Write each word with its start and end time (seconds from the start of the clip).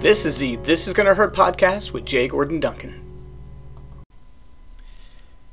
This 0.00 0.24
is 0.24 0.38
the 0.38 0.54
This 0.58 0.86
Is 0.86 0.94
Gonna 0.94 1.12
Hurt 1.12 1.34
podcast 1.34 1.90
with 1.90 2.04
Jay 2.04 2.28
Gordon 2.28 2.60
Duncan. 2.60 3.02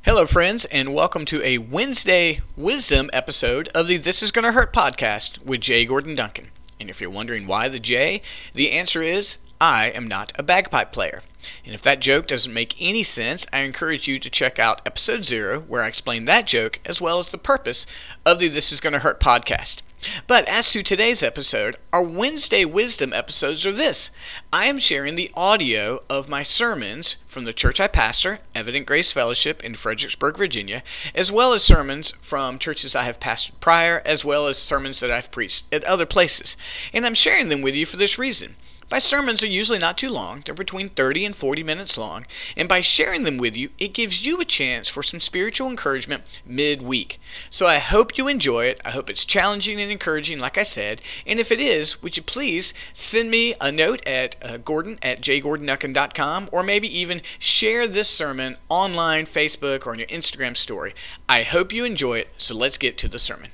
Hello, 0.03 0.27
friends, 0.27 0.65
and 0.65 0.93
welcome 0.93 1.25
to 1.25 1.41
a 1.41 1.57
Wednesday 1.57 2.41
Wisdom 2.55 3.09
episode 3.11 3.69
of 3.69 3.87
the 3.87 3.97
This 3.97 4.21
Is 4.21 4.29
Gonna 4.29 4.51
Hurt 4.51 4.71
podcast 4.71 5.43
with 5.43 5.61
Jay 5.61 5.83
Gordon 5.83 6.13
Duncan. 6.13 6.49
And 6.79 6.91
if 6.91 7.01
you're 7.01 7.09
wondering 7.09 7.47
why 7.47 7.69
the 7.69 7.79
J, 7.79 8.21
the 8.53 8.71
answer 8.71 9.01
is 9.01 9.39
I 9.59 9.87
am 9.87 10.07
not 10.07 10.31
a 10.37 10.43
bagpipe 10.43 10.91
player. 10.91 11.23
And 11.65 11.73
if 11.73 11.81
that 11.81 11.99
joke 11.99 12.27
doesn't 12.27 12.53
make 12.53 12.79
any 12.79 13.01
sense, 13.01 13.47
I 13.51 13.61
encourage 13.61 14.07
you 14.07 14.19
to 14.19 14.29
check 14.29 14.59
out 14.59 14.79
episode 14.85 15.25
zero, 15.25 15.61
where 15.61 15.81
I 15.81 15.87
explain 15.87 16.25
that 16.25 16.45
joke 16.45 16.79
as 16.85 17.01
well 17.01 17.17
as 17.17 17.31
the 17.31 17.39
purpose 17.39 17.87
of 18.27 18.37
the 18.37 18.49
This 18.49 18.71
Is 18.71 18.79
Gonna 18.79 18.99
Hurt 18.99 19.19
podcast. 19.19 19.81
But 20.27 20.47
as 20.47 20.71
to 20.71 20.83
today's 20.83 21.23
episode, 21.23 21.77
our 21.93 22.01
Wednesday 22.01 22.65
Wisdom 22.65 23.13
episodes 23.13 23.65
are 23.65 23.71
this 23.71 24.11
I 24.51 24.65
am 24.65 24.77
sharing 24.77 25.15
the 25.15 25.31
audio 25.33 25.99
of 26.09 26.29
my 26.29 26.43
sermons 26.43 27.17
from 27.27 27.45
the 27.45 27.53
church 27.53 27.79
I 27.79 27.87
pastor, 27.87 28.39
Evident 28.53 28.85
Grace 28.85 29.11
Fellowship 29.11 29.63
in 29.63 29.75
Fredericksburg, 29.75 30.37
Virginia, 30.37 30.83
as 31.13 31.31
well 31.31 31.53
as 31.53 31.63
sermons 31.63 32.13
from 32.21 32.59
churches 32.59 32.95
I 32.95 33.03
have 33.03 33.19
pastored 33.19 33.59
prior, 33.59 34.01
as 34.05 34.23
well 34.23 34.47
as 34.47 34.57
sermons 34.57 34.99
that 34.99 35.11
I've 35.11 35.31
preached 35.31 35.65
at 35.73 35.83
other 35.83 36.05
places. 36.05 36.55
And 36.93 37.05
I'm 37.05 37.13
sharing 37.13 37.49
them 37.49 37.61
with 37.61 37.75
you 37.75 37.85
for 37.85 37.97
this 37.97 38.17
reason. 38.17 38.55
My 38.95 38.99
sermons 38.99 39.43
are 39.43 39.47
usually 39.47 39.77
not 39.77 39.97
too 39.97 40.09
long, 40.09 40.41
they're 40.45 40.55
between 40.55 40.87
30 40.87 41.25
and 41.25 41.35
40 41.35 41.63
minutes 41.63 41.97
long, 41.97 42.25
and 42.55 42.69
by 42.69 42.79
sharing 42.79 43.23
them 43.23 43.37
with 43.37 43.57
you, 43.57 43.71
it 43.77 43.93
gives 43.93 44.25
you 44.25 44.39
a 44.39 44.45
chance 44.45 44.87
for 44.87 45.03
some 45.03 45.19
spiritual 45.19 45.67
encouragement 45.67 46.23
midweek. 46.45 47.19
So 47.49 47.65
I 47.65 47.79
hope 47.79 48.17
you 48.17 48.29
enjoy 48.29 48.67
it. 48.67 48.79
I 48.85 48.91
hope 48.91 49.09
it's 49.09 49.25
challenging 49.25 49.81
and 49.81 49.91
encouraging, 49.91 50.39
like 50.39 50.57
I 50.57 50.63
said, 50.63 51.01
and 51.27 51.41
if 51.41 51.51
it 51.51 51.59
is, 51.59 52.01
would 52.01 52.15
you 52.15 52.23
please 52.23 52.73
send 52.93 53.29
me 53.29 53.53
a 53.59 53.69
note 53.69 54.01
at 54.07 54.37
uh, 54.41 54.55
gordon 54.59 54.97
at 55.01 55.19
jgordonduncan.com 55.19 56.47
or 56.53 56.63
maybe 56.63 56.87
even 56.97 57.21
share 57.37 57.89
this 57.89 58.07
sermon 58.07 58.55
online, 58.69 59.25
Facebook, 59.25 59.85
or 59.85 59.91
on 59.91 59.99
your 59.99 60.07
Instagram 60.07 60.55
story. 60.55 60.95
I 61.27 61.43
hope 61.43 61.73
you 61.73 61.83
enjoy 61.83 62.19
it, 62.19 62.29
so 62.37 62.55
let's 62.55 62.77
get 62.77 62.97
to 62.99 63.09
the 63.09 63.19
sermon. 63.19 63.49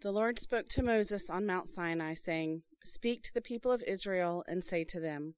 The 0.00 0.12
Lord 0.12 0.38
spoke 0.38 0.68
to 0.68 0.82
Moses 0.82 1.28
on 1.28 1.44
Mount 1.44 1.68
Sinai, 1.68 2.14
saying, 2.14 2.62
Speak 2.86 3.24
to 3.24 3.34
the 3.34 3.40
people 3.40 3.72
of 3.72 3.82
Israel 3.82 4.44
and 4.46 4.62
say 4.62 4.84
to 4.84 5.00
them, 5.00 5.34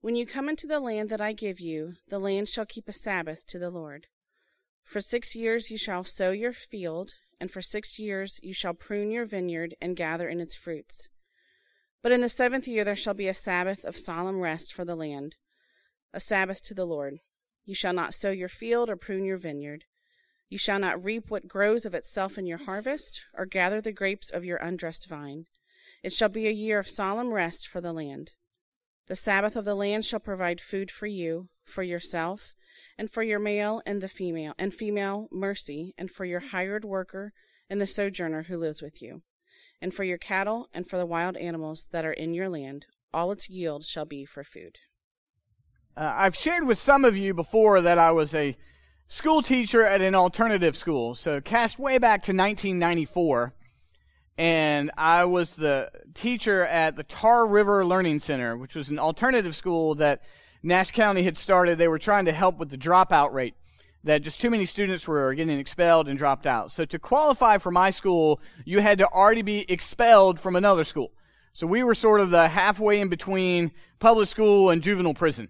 When 0.00 0.16
you 0.16 0.26
come 0.26 0.48
into 0.48 0.66
the 0.66 0.80
land 0.80 1.08
that 1.08 1.20
I 1.20 1.32
give 1.32 1.60
you, 1.60 1.94
the 2.08 2.18
land 2.18 2.48
shall 2.48 2.66
keep 2.66 2.88
a 2.88 2.92
Sabbath 2.92 3.46
to 3.46 3.60
the 3.60 3.70
Lord. 3.70 4.08
For 4.82 5.00
six 5.00 5.36
years 5.36 5.70
you 5.70 5.78
shall 5.78 6.02
sow 6.02 6.32
your 6.32 6.52
field, 6.52 7.14
and 7.40 7.48
for 7.48 7.62
six 7.62 7.96
years 8.00 8.40
you 8.42 8.52
shall 8.52 8.74
prune 8.74 9.12
your 9.12 9.24
vineyard 9.24 9.76
and 9.80 9.94
gather 9.94 10.28
in 10.28 10.40
its 10.40 10.56
fruits. 10.56 11.08
But 12.02 12.10
in 12.10 12.22
the 12.22 12.28
seventh 12.28 12.66
year 12.66 12.82
there 12.82 12.96
shall 12.96 13.14
be 13.14 13.28
a 13.28 13.34
Sabbath 13.34 13.84
of 13.84 13.96
solemn 13.96 14.40
rest 14.40 14.74
for 14.74 14.84
the 14.84 14.96
land, 14.96 15.36
a 16.12 16.18
Sabbath 16.18 16.60
to 16.64 16.74
the 16.74 16.84
Lord. 16.84 17.18
You 17.64 17.76
shall 17.76 17.94
not 17.94 18.14
sow 18.14 18.32
your 18.32 18.48
field 18.48 18.90
or 18.90 18.96
prune 18.96 19.24
your 19.24 19.38
vineyard. 19.38 19.84
You 20.48 20.58
shall 20.58 20.80
not 20.80 21.04
reap 21.04 21.30
what 21.30 21.46
grows 21.46 21.86
of 21.86 21.94
itself 21.94 22.36
in 22.36 22.46
your 22.46 22.64
harvest, 22.64 23.22
or 23.32 23.46
gather 23.46 23.80
the 23.80 23.92
grapes 23.92 24.28
of 24.28 24.44
your 24.44 24.56
undressed 24.56 25.08
vine. 25.08 25.46
It 26.04 26.12
shall 26.12 26.28
be 26.28 26.46
a 26.46 26.52
year 26.52 26.78
of 26.78 26.86
solemn 26.86 27.32
rest 27.32 27.66
for 27.66 27.80
the 27.80 27.94
land. 27.94 28.32
The 29.06 29.16
Sabbath 29.16 29.56
of 29.56 29.64
the 29.64 29.74
land 29.74 30.04
shall 30.04 30.20
provide 30.20 30.60
food 30.60 30.90
for 30.90 31.06
you, 31.06 31.48
for 31.64 31.82
yourself, 31.82 32.54
and 32.98 33.10
for 33.10 33.22
your 33.22 33.38
male 33.38 33.80
and 33.86 34.02
the 34.02 34.08
female, 34.08 34.52
and 34.58 34.74
female 34.74 35.28
mercy, 35.32 35.94
and 35.96 36.10
for 36.10 36.26
your 36.26 36.40
hired 36.40 36.84
worker 36.84 37.32
and 37.70 37.80
the 37.80 37.86
sojourner 37.86 38.42
who 38.42 38.58
lives 38.58 38.82
with 38.82 39.00
you, 39.00 39.22
and 39.80 39.94
for 39.94 40.04
your 40.04 40.18
cattle 40.18 40.68
and 40.74 40.86
for 40.86 40.98
the 40.98 41.06
wild 41.06 41.38
animals 41.38 41.88
that 41.92 42.04
are 42.04 42.12
in 42.12 42.34
your 42.34 42.50
land. 42.50 42.84
All 43.14 43.32
its 43.32 43.48
yield 43.48 43.86
shall 43.86 44.04
be 44.04 44.26
for 44.26 44.44
food. 44.44 44.80
Uh, 45.96 46.12
I've 46.14 46.36
shared 46.36 46.66
with 46.66 46.78
some 46.78 47.06
of 47.06 47.16
you 47.16 47.32
before 47.32 47.80
that 47.80 47.96
I 47.96 48.10
was 48.10 48.34
a 48.34 48.58
school 49.08 49.40
teacher 49.40 49.82
at 49.82 50.02
an 50.02 50.14
alternative 50.14 50.76
school. 50.76 51.14
So 51.14 51.40
cast 51.40 51.78
way 51.78 51.96
back 51.96 52.20
to 52.24 52.32
1994 52.32 53.54
and 54.36 54.90
I 54.96 55.24
was 55.24 55.54
the 55.54 55.90
teacher 56.14 56.64
at 56.66 56.96
the 56.96 57.04
Tar 57.04 57.46
River 57.46 57.84
Learning 57.84 58.18
Center, 58.18 58.56
which 58.56 58.74
was 58.74 58.90
an 58.90 58.98
alternative 58.98 59.54
school 59.54 59.94
that 59.96 60.22
Nash 60.62 60.90
County 60.90 61.22
had 61.22 61.36
started. 61.36 61.78
They 61.78 61.88
were 61.88 61.98
trying 61.98 62.24
to 62.24 62.32
help 62.32 62.58
with 62.58 62.70
the 62.70 62.78
dropout 62.78 63.32
rate, 63.32 63.54
that 64.04 64.22
just 64.22 64.38
too 64.40 64.50
many 64.50 64.66
students 64.66 65.08
were 65.08 65.32
getting 65.34 65.58
expelled 65.58 66.08
and 66.08 66.18
dropped 66.18 66.46
out. 66.46 66.70
So 66.70 66.84
to 66.84 66.98
qualify 66.98 67.58
for 67.58 67.70
my 67.70 67.90
school, 67.90 68.40
you 68.64 68.80
had 68.80 68.98
to 68.98 69.08
already 69.08 69.42
be 69.42 69.70
expelled 69.70 70.38
from 70.38 70.56
another 70.56 70.84
school. 70.84 71.12
So 71.54 71.66
we 71.66 71.82
were 71.82 71.94
sort 71.94 72.20
of 72.20 72.30
the 72.30 72.48
halfway 72.48 73.00
in 73.00 73.08
between 73.08 73.72
public 74.00 74.28
school 74.28 74.70
and 74.70 74.82
juvenile 74.82 75.14
prison. 75.14 75.48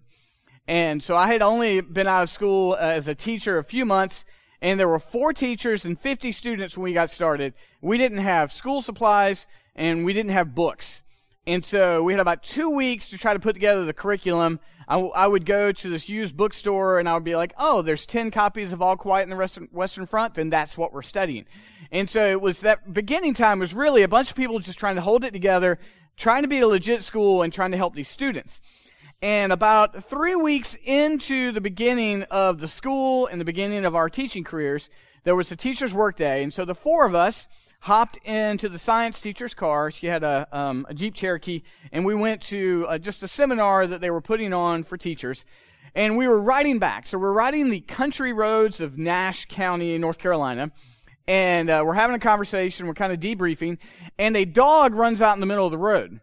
And 0.69 1.03
so 1.03 1.17
I 1.17 1.27
had 1.29 1.43
only 1.43 1.81
been 1.81 2.07
out 2.07 2.23
of 2.23 2.31
school 2.31 2.77
as 2.77 3.09
a 3.09 3.15
teacher 3.15 3.59
a 3.59 3.65
few 3.65 3.85
months, 3.85 4.25
and 4.65 4.81
there 4.81 4.89
were 4.89 4.99
four 4.99 5.35
teachers 5.35 5.85
and 5.85 6.01
50 6.01 6.33
students 6.33 6.75
when 6.75 6.85
we 6.85 6.95
got 6.95 7.11
started. 7.11 7.53
We 7.83 7.99
didn't 7.99 8.19
have 8.19 8.51
school 8.51 8.81
supplies 8.81 9.47
and 9.77 10.07
we 10.07 10.15
didn't 10.15 10.33
have 10.33 10.55
books. 10.55 11.03
And 11.47 11.63
so 11.63 12.03
we 12.03 12.15
had 12.15 12.21
about 12.21 12.43
two 12.43 12.71
weeks 12.71 13.09
to 13.11 13.19
try 13.19 13.35
to 13.35 13.39
put 13.39 13.53
together 13.53 13.85
the 13.85 13.93
curriculum. 13.93 14.59
I, 14.89 14.95
w- 14.95 15.13
I 15.15 15.27
would 15.27 15.45
go 15.45 15.71
to 15.71 15.89
this 15.91 16.09
used 16.09 16.35
bookstore 16.35 16.99
and 16.99 17.07
I 17.07 17.13
would 17.13 17.25
be 17.25 17.37
like, 17.37 17.53
oh, 17.59 17.83
there's 17.83 18.07
10 18.07 18.31
copies 18.31 18.73
of 18.73 18.81
All 18.81 18.97
Quiet 18.97 19.25
in 19.25 19.29
the 19.29 19.37
Western, 19.37 19.69
Western 19.71 20.07
Front, 20.07 20.33
then 20.33 20.49
that's 20.49 20.79
what 20.79 20.95
we're 20.95 21.03
studying. 21.03 21.45
And 21.93 22.09
so 22.09 22.31
it 22.31 22.41
was 22.41 22.61
that 22.61 22.95
beginning 22.95 23.35
time 23.35 23.59
was 23.59 23.75
really 23.75 24.03
a 24.03 24.09
bunch 24.09 24.31
of 24.31 24.37
people 24.37 24.59
just 24.61 24.79
trying 24.79 24.95
to 24.95 25.03
hold 25.03 25.25
it 25.25 25.35
together, 25.35 25.79
trying 26.17 26.41
to 26.41 26.49
be 26.49 26.61
a 26.61 26.67
legit 26.67 27.03
school 27.03 27.43
and 27.43 27.53
trying 27.53 27.73
to 27.73 27.77
help 27.77 27.95
these 27.95 28.09
students. 28.09 28.63
And 29.25 29.53
about 29.53 30.05
three 30.05 30.37
weeks 30.37 30.77
into 30.85 31.51
the 31.51 31.63
beginning 31.63 32.25
of 32.25 32.61
the 32.61 32.69
school 32.69 33.27
and 33.27 33.41
the 33.41 33.45
beginning 33.47 33.87
of 33.87 33.95
our 33.97 34.11
teaching 34.11 34.45
careers, 34.45 34.91
there 35.23 35.35
was 35.35 35.51
a 35.51 35.57
teacher's 35.57 35.95
workday. 35.95 36.43
And 36.43 36.53
so 36.53 36.67
the 36.67 36.75
four 36.75 37.07
of 37.07 37.15
us 37.15 37.49
hopped 37.81 38.19
into 38.27 38.69
the 38.69 38.79
science 38.79 39.23
teacher's 39.23 39.55
car. 39.55 39.91
She 39.91 40.09
had 40.09 40.25
a, 40.25 40.47
um, 40.53 40.85
a 40.91 40.93
Jeep 40.93 41.15
Cherokee, 41.15 41.63
and 41.91 42.05
we 42.05 42.15
went 42.15 42.43
to 42.43 42.85
uh, 42.87 42.99
just 42.99 43.23
a 43.23 43.27
seminar 43.27 43.87
that 43.87 44.03
they 44.03 44.11
were 44.11 44.21
putting 44.21 44.53
on 44.53 44.85
for 44.85 44.99
teachers. 44.99 45.47
And 45.95 46.19
we 46.19 46.29
were 46.29 46.39
riding 46.39 46.79
back. 46.79 47.07
So 47.07 47.17
we're 47.17 47.33
riding 47.33 47.71
the 47.71 47.81
country 47.81 48.35
roads 48.35 48.83
of 48.83 48.99
Nash 48.99 49.47
County, 49.47 49.97
North 49.97 50.19
Carolina. 50.19 50.71
And 51.27 51.71
uh, 51.71 51.83
we're 51.87 51.95
having 51.95 52.15
a 52.15 52.21
conversation. 52.21 52.87
We're 52.87 52.93
kind 52.93 53.11
of 53.11 53.21
debriefing. 53.21 53.79
And 54.19 54.37
a 54.37 54.45
dog 54.45 54.95
runs 54.95 55.23
out 55.23 55.33
in 55.33 55.41
the 55.41 55.47
middle 55.47 55.65
of 55.65 55.73
the 55.73 55.79
road 55.79 56.21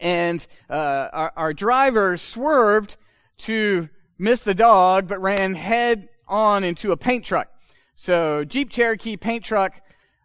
and 0.00 0.46
uh, 0.68 1.08
our, 1.12 1.32
our 1.36 1.52
driver 1.52 2.16
swerved 2.16 2.96
to 3.38 3.88
miss 4.18 4.42
the 4.42 4.54
dog, 4.54 5.08
but 5.08 5.20
ran 5.20 5.54
head 5.54 6.08
on 6.28 6.64
into 6.64 6.92
a 6.92 6.96
paint 6.96 7.24
truck. 7.24 7.48
So 7.96 8.44
Jeep 8.44 8.70
Cherokee 8.70 9.16
paint 9.16 9.44
truck, 9.44 9.80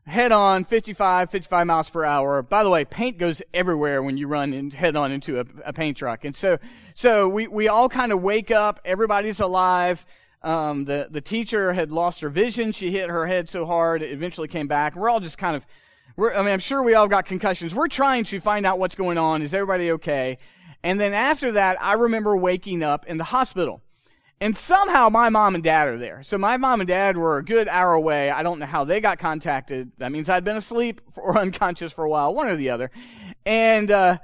head 0.05 0.31
on 0.31 0.65
55, 0.65 1.29
55 1.29 1.67
miles 1.67 1.89
per 1.89 2.03
hour. 2.03 2.41
By 2.41 2.63
the 2.63 2.69
way, 2.69 2.83
paint 2.85 3.17
goes 3.17 3.41
everywhere 3.53 4.01
when 4.01 4.17
you 4.17 4.27
run 4.27 4.53
and 4.53 4.73
head 4.73 4.95
on 4.95 5.11
into 5.11 5.39
a, 5.39 5.45
a 5.65 5.73
paint 5.73 5.97
truck. 5.97 6.25
And 6.25 6.35
so, 6.35 6.57
so 6.93 7.29
we, 7.29 7.47
we 7.47 7.67
all 7.67 7.89
kind 7.89 8.11
of 8.11 8.21
wake 8.21 8.51
up. 8.51 8.79
Everybody's 8.85 9.39
alive. 9.39 10.05
Um, 10.41 10.85
the, 10.85 11.07
the 11.11 11.21
teacher 11.21 11.73
had 11.73 11.91
lost 11.91 12.21
her 12.21 12.29
vision. 12.29 12.71
She 12.71 12.91
hit 12.91 13.09
her 13.09 13.27
head 13.27 13.49
so 13.49 13.65
hard, 13.65 14.01
it 14.01 14.11
eventually 14.11 14.47
came 14.47 14.67
back. 14.67 14.95
We're 14.95 15.09
all 15.09 15.19
just 15.19 15.37
kind 15.37 15.55
of 15.55 15.65
we're, 16.19 16.33
I 16.33 16.39
mean, 16.39 16.51
I'm 16.51 16.59
sure 16.59 16.83
we 16.83 16.95
all 16.95 17.07
got 17.07 17.25
concussions. 17.25 17.73
We're 17.73 17.87
trying 17.87 18.25
to 18.25 18.41
find 18.41 18.65
out 18.65 18.77
what's 18.77 18.95
going 18.95 19.17
on. 19.17 19.41
Is 19.41 19.53
everybody 19.53 19.91
okay? 19.91 20.37
And 20.83 20.99
then 20.99 21.13
after 21.13 21.53
that, 21.53 21.81
I 21.81 21.93
remember 21.93 22.35
waking 22.35 22.83
up 22.83 23.05
in 23.05 23.17
the 23.17 23.23
hospital. 23.23 23.81
And 24.41 24.55
somehow 24.55 25.09
my 25.09 25.29
mom 25.29 25.55
and 25.55 25.63
dad 25.63 25.87
are 25.87 25.97
there. 25.97 26.23
So 26.23 26.37
my 26.37 26.57
mom 26.57 26.81
and 26.81 26.87
dad 26.87 27.17
were 27.17 27.37
a 27.37 27.43
good 27.43 27.67
hour 27.69 27.93
away. 27.93 28.29
I 28.29 28.43
don't 28.43 28.59
know 28.59 28.65
how 28.65 28.83
they 28.83 28.99
got 28.99 29.17
contacted. 29.17 29.91
That 29.97 30.11
means 30.11 30.29
I'd 30.29 30.43
been 30.43 30.57
asleep 30.57 30.99
or 31.15 31.37
unconscious 31.37 31.93
for 31.93 32.03
a 32.03 32.09
while, 32.09 32.33
one 32.33 32.49
or 32.49 32.57
the 32.57 32.69
other. 32.69 32.91
And, 33.45 33.89
uh, 33.89 34.17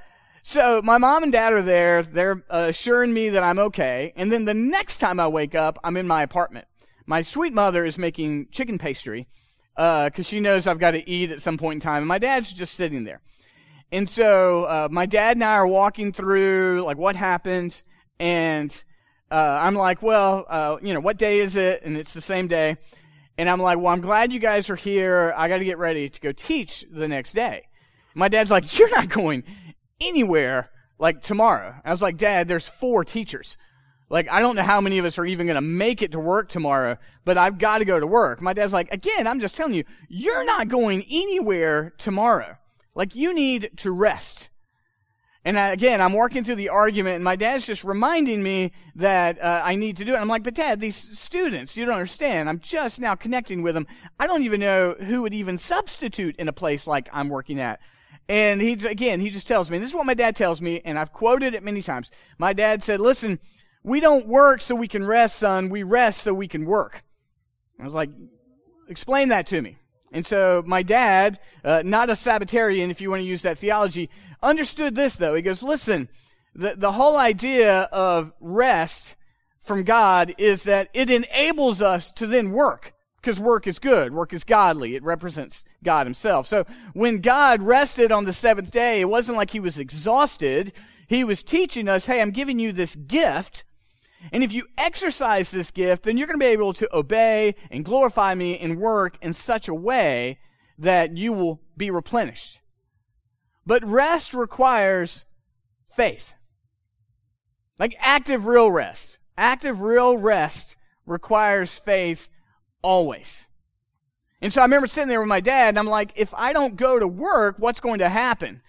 so 0.44 0.81
my 0.84 1.00
mom 1.00 1.24
and 1.24 1.31
dad 1.31 1.54
are 1.54 1.62
there. 1.62 2.04
They're 2.04 2.44
assuring 2.50 3.14
me 3.14 3.30
that 3.30 3.42
I'm 3.42 3.58
okay. 3.58 4.14
And 4.16 4.31
then 4.31 4.46
the 4.46 4.54
next 4.54 5.00
time 5.00 5.20
I 5.20 5.28
wake 5.28 5.56
up, 5.56 5.80
I'm 5.84 5.98
in 5.98 6.08
my 6.08 6.22
apartment. 6.22 6.68
My 7.08 7.24
sweet 7.24 7.52
mother 7.52 7.84
is 7.84 7.98
making 7.98 8.50
chicken 8.52 8.78
pastry 8.78 9.28
because 9.75 10.19
uh, 10.19 10.24
she 10.24 10.39
knows 10.39 10.68
I've 10.68 10.80
got 10.80 10.92
to 10.92 11.10
eat 11.10 11.31
at 11.31 11.42
some 11.42 11.57
point 11.57 11.77
in 11.77 11.80
time. 11.81 12.04
And 12.04 12.07
my 12.07 12.18
dad's 12.18 12.51
just 12.51 12.75
sitting 12.75 13.04
there. 13.04 13.22
And 13.92 14.10
so 14.10 14.63
uh, 14.66 14.88
my 14.89 15.06
dad 15.06 15.38
and 15.38 15.44
I 15.44 15.54
are 15.54 15.68
walking 15.68 16.12
through, 16.12 16.83
like, 16.86 16.98
what 16.98 17.16
happened. 17.16 17.81
And 18.19 18.72
uh, 19.30 19.60
I'm 19.62 19.75
like, 19.75 20.01
well, 20.01 20.45
uh, 20.50 20.77
you 20.81 20.94
know, 20.94 21.00
what 21.00 21.18
day 21.18 21.39
is 21.39 21.56
it? 21.56 21.83
And 21.83 21.98
it's 21.98 22.13
the 22.13 22.22
same 22.22 22.48
day. 22.48 22.77
And 23.38 23.50
I'm 23.50 23.60
like, 23.60 23.77
well, 23.77 23.94
I'm 23.94 24.01
glad 24.01 24.31
you 24.31 24.39
guys 24.39 24.69
are 24.69 24.75
here. 24.77 25.33
I 25.36 25.50
got 25.50 25.57
to 25.57 25.66
get 25.66 25.77
ready 25.77 26.10
to 26.10 26.22
go 26.22 26.31
teach 26.31 26.86
the 26.89 27.07
next 27.07 27.33
day. 27.33 27.68
My 28.13 28.30
dad's 28.30 28.50
like, 28.50 28.80
you're 28.80 28.89
not 28.89 29.10
going 29.10 29.44
anywhere 30.00 30.69
like 30.98 31.22
tomorrow. 31.22 31.75
I 31.83 31.92
was 31.92 32.01
like, 32.01 32.16
Dad, 32.18 32.48
there's 32.48 32.68
four 32.68 33.04
teachers. 33.04 33.57
Like, 34.10 34.30
I 34.30 34.40
don't 34.40 34.56
know 34.56 34.63
how 34.63 34.81
many 34.81 35.00
of 35.00 35.06
us 35.06 35.18
are 35.18 35.25
even 35.25 35.48
going 35.48 35.56
to 35.56 35.62
make 35.62 36.02
it 36.02 36.12
to 36.12 36.19
work 36.19 36.48
tomorrow, 36.50 36.98
but 37.24 37.38
I've 37.38 37.57
got 37.57 37.80
to 37.80 37.86
go 37.86 38.00
to 38.00 38.06
work. 38.06 38.40
My 38.40 38.54
dad's 38.54 38.74
like, 38.74 38.94
again, 38.94 39.25
I'm 39.25 39.40
just 39.40 39.56
telling 39.56 39.74
you, 39.74 39.84
you're 40.07 40.46
not 40.46 40.68
going 40.68 41.04
anywhere 41.10 41.94
tomorrow. 41.98 42.57
Like, 42.94 43.16
you 43.16 43.34
need 43.34 43.72
to 43.78 43.92
rest. 43.92 44.52
And 45.44 45.60
I, 45.60 45.69
again, 45.69 46.02
I'm 46.02 46.13
working 46.13 46.44
through 46.44 46.56
the 46.56 46.69
argument, 46.69 47.16
and 47.16 47.24
my 47.24 47.36
dad's 47.36 47.66
just 47.66 47.84
reminding 47.84 48.42
me 48.42 48.72
that 48.96 49.40
uh, 49.40 49.62
I 49.63 49.75
need 49.75 49.98
to 49.98 50.06
do 50.06 50.13
it. 50.13 50.18
I'm 50.18 50.28
like, 50.28 50.44
but 50.44 50.56
dad, 50.56 50.80
these 50.80 50.96
students, 50.96 51.75
you 51.78 51.86
don't 51.86 51.96
understand. 51.96 52.50
I'm 52.50 52.60
just 52.60 53.00
now 53.00 53.16
connecting 53.16 53.62
with 53.62 53.75
them. 53.75 53.86
I 54.19 54.28
don't 54.28 54.44
even 54.44 54.60
know 54.60 54.96
who 55.00 55.22
would 55.22 55.34
even 55.34 55.58
substitute 55.58 56.36
in 56.38 56.48
a 56.48 56.54
place 56.54 56.88
like 56.88 57.10
I'm 57.12 57.30
working 57.30 57.60
at. 57.60 57.80
And 58.28 58.60
he, 58.60 58.74
again, 58.74 59.19
he 59.19 59.30
just 59.30 59.46
tells 59.48 59.69
me, 59.69 59.78
this 59.78 59.90
is 59.90 59.96
what 59.96 60.08
my 60.08 60.16
dad 60.16 60.36
tells 60.36 60.62
me, 60.62 60.81
and 60.84 60.98
I've 60.98 61.13
quoted 61.13 61.54
it 61.54 61.62
many 61.62 61.84
times. 61.84 62.10
My 62.40 62.54
dad 62.54 62.81
said, 62.81 63.00
listen, 63.00 63.40
we 63.86 64.00
don't 64.00 64.28
work 64.28 64.62
so 64.62 64.74
we 64.74 64.88
can 64.88 65.06
rest, 65.06 65.38
son. 65.38 65.70
We 65.70 65.84
rest 65.84 66.22
so 66.22 66.34
we 66.34 66.48
can 66.48 66.66
work. 66.66 67.04
I 67.80 67.86
was 67.86 67.94
like, 67.94 68.10
explain 68.90 69.30
that 69.30 69.46
to 69.48 69.62
me. 69.62 69.78
And 70.12 70.26
so 70.26 70.64
my 70.66 70.82
dad, 70.82 71.40
uh, 71.64 71.84
not 71.86 72.10
a 72.10 72.16
Sabbatarian, 72.16 72.90
if 72.90 73.00
you 73.00 73.12
want 73.12 73.22
to 73.22 73.28
use 73.28 73.44
that 73.44 73.60
theology, 73.60 74.10
understood 74.42 74.96
this 74.96 75.18
though. 75.18 75.36
He 75.36 75.42
goes, 75.42 75.62
listen, 75.62 76.10
the, 76.56 76.76
the 76.76 76.94
whole 76.94 77.16
idea 77.16 77.82
of 77.92 78.32
rest 78.40 79.18
from 79.62 79.84
God 79.84 80.34
is 80.38 80.64
that 80.64 80.90
it 80.94 81.12
enables 81.12 81.82
us 81.82 82.12
to 82.12 82.26
then 82.26 82.52
work 82.52 82.94
because 83.22 83.40
work 83.40 83.68
is 83.68 83.78
good. 83.78 84.14
Work 84.14 84.34
is 84.34 84.44
godly. 84.44 84.96
It 84.96 85.04
represents 85.04 85.64
God 85.84 86.08
himself. 86.08 86.48
So 86.48 86.66
when 86.94 87.20
God 87.20 87.62
rested 87.62 88.12
on 88.12 88.26
the 88.26 88.34
seventh 88.34 88.72
day, 88.72 89.02
it 89.02 89.10
wasn't 89.10 89.38
like 89.38 89.52
he 89.52 89.60
was 89.60 89.78
exhausted. 89.78 90.74
He 91.08 91.24
was 91.24 91.44
teaching 91.44 91.88
us, 91.88 92.08
hey, 92.08 92.20
I'm 92.20 92.32
giving 92.32 92.58
you 92.58 92.72
this 92.72 92.96
gift. 92.96 93.64
And 94.31 94.44
if 94.44 94.51
you 94.51 94.68
exercise 94.77 95.51
this 95.51 95.72
gift, 95.72 96.04
then 96.04 96.18
you're 96.18 96.27
going 96.27 96.39
to 96.39 96.45
be 96.45 96.51
able 96.51 96.74
to 96.74 96.95
obey 96.95 97.56
and 97.69 97.86
glorify 97.86 98.36
me 98.36 98.57
and 98.57 98.80
work 98.80 99.18
in 99.22 99.33
such 99.33 99.68
a 99.68 99.74
way 99.74 100.39
that 100.77 101.16
you 101.16 101.33
will 101.33 101.62
be 101.77 101.89
replenished. 101.89 102.62
But 103.66 103.83
rest 103.86 104.33
requires 104.33 105.25
faith. 105.95 106.33
Like 107.80 107.95
active, 108.00 108.45
real 108.45 108.72
rest. 108.72 109.19
Active, 109.38 109.81
real 109.81 110.18
rest 110.18 110.77
requires 111.06 111.77
faith 111.77 112.30
always. 112.81 113.48
And 114.42 114.54
so 114.54 114.62
I 114.62 114.66
remember 114.66 114.88
sitting 114.88 115.10
there 115.10 115.19
with 115.19 115.30
my 115.30 115.39
dad, 115.39 115.69
and 115.69 115.80
I'm 115.80 115.88
like, 115.88 116.12
if 116.16 116.33
I 116.36 116.54
don't 116.54 116.75
go 116.75 117.00
to 117.00 117.07
work, 117.07 117.56
what's 117.57 117.80
going 117.80 118.00
to 118.00 118.10
happen? 118.10 118.62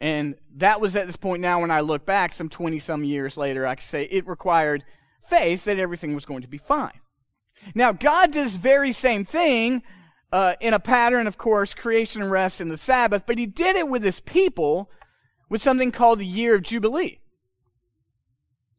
And 0.00 0.36
that 0.56 0.80
was 0.80 0.96
at 0.96 1.06
this 1.06 1.16
point 1.16 1.42
now 1.42 1.60
when 1.60 1.70
I 1.70 1.80
look 1.80 2.06
back, 2.06 2.32
some 2.32 2.48
20 2.48 2.78
some 2.78 3.04
years 3.04 3.36
later, 3.36 3.66
I 3.66 3.74
can 3.74 3.84
say 3.84 4.04
it 4.04 4.26
required 4.26 4.84
faith 5.22 5.64
that 5.64 5.78
everything 5.78 6.14
was 6.14 6.24
going 6.24 6.42
to 6.42 6.48
be 6.48 6.58
fine. 6.58 7.00
Now, 7.74 7.92
God 7.92 8.32
does 8.32 8.56
very 8.56 8.92
same 8.92 9.24
thing 9.24 9.82
uh, 10.32 10.54
in 10.60 10.72
a 10.72 10.80
pattern, 10.80 11.26
of 11.26 11.36
course, 11.36 11.74
creation 11.74 12.22
and 12.22 12.30
rest 12.30 12.60
and 12.60 12.70
the 12.70 12.78
Sabbath, 12.78 13.24
but 13.26 13.36
he 13.36 13.46
did 13.46 13.76
it 13.76 13.88
with 13.88 14.02
his 14.02 14.20
people 14.20 14.90
with 15.50 15.60
something 15.60 15.92
called 15.92 16.20
the 16.20 16.26
year 16.26 16.54
of 16.54 16.62
Jubilee. 16.62 17.18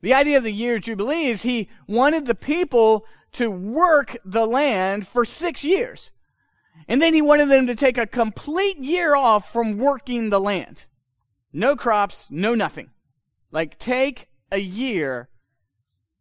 The 0.01 0.15
idea 0.15 0.38
of 0.38 0.44
the 0.44 0.51
year 0.51 0.77
of 0.77 0.81
Jubilee 0.81 1.25
is 1.25 1.44
he 1.44 1.69
wanted 1.88 2.25
the 2.25 2.33
people 2.33 3.06
to 3.33 3.51
work 3.51 4.18
the 4.25 4.47
land 4.47 5.07
for 5.07 5.23
six 5.23 5.63
years. 5.63 6.12
And 6.88 7.01
then 7.01 7.13
he 7.13 7.21
wanted 7.21 7.50
them 7.50 7.68
to 7.68 7.75
take 7.75 7.97
a 7.97 8.07
complete 8.07 8.79
year 8.79 9.15
off 9.15 9.51
from 9.51 9.77
working 9.77 10.29
the 10.29 10.39
land. 10.39 10.85
No 11.53 11.75
crops, 11.75 12.27
no 12.30 12.56
nothing. 12.56 12.89
Like 13.51 13.77
take 13.77 14.27
a 14.51 14.59
year 14.59 15.30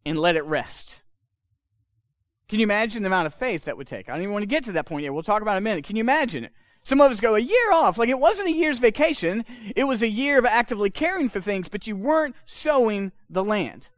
and 0.05 0.19
let 0.19 0.37
it 0.37 0.45
rest. 0.45 1.03
Can 2.49 2.59
you 2.59 2.65
imagine 2.65 3.03
the 3.03 3.09
amount 3.09 3.27
of 3.27 3.35
faith 3.35 3.67
that 3.67 3.77
would 3.77 3.87
take? 3.87 4.09
I 4.09 4.13
don't 4.13 4.23
even 4.23 4.33
want 4.33 4.43
to 4.43 4.47
get 4.47 4.65
to 4.65 4.73
that 4.73 4.87
point 4.87 5.05
yet. 5.05 5.15
We'll 5.15 5.23
talk 5.23 5.43
about 5.43 5.53
it 5.53 5.59
in 5.59 5.63
a 5.63 5.71
minute. 5.71 5.85
Can 5.85 5.97
you 5.97 6.01
imagine 6.01 6.45
it? 6.45 6.53
Some 6.83 7.01
of 7.01 7.11
us 7.11 7.21
go 7.21 7.37
a 7.37 7.41
year 7.41 7.73
off. 7.73 7.99
Like 7.99 8.09
it 8.09 8.19
wasn't 8.19 8.49
a 8.49 8.53
year's 8.53 8.79
vacation. 8.79 9.45
It 9.77 9.85
was 9.85 10.03
a 10.03 10.09
year 10.09 10.39
of 10.39 10.47
actively 10.47 10.91
caring 10.91 11.29
for 11.29 11.41
things, 11.41 11.69
but 11.69 11.87
you 11.87 11.95
weren't 11.95 12.35
sowing 12.47 13.13
the 13.29 13.45
land. 13.45 13.91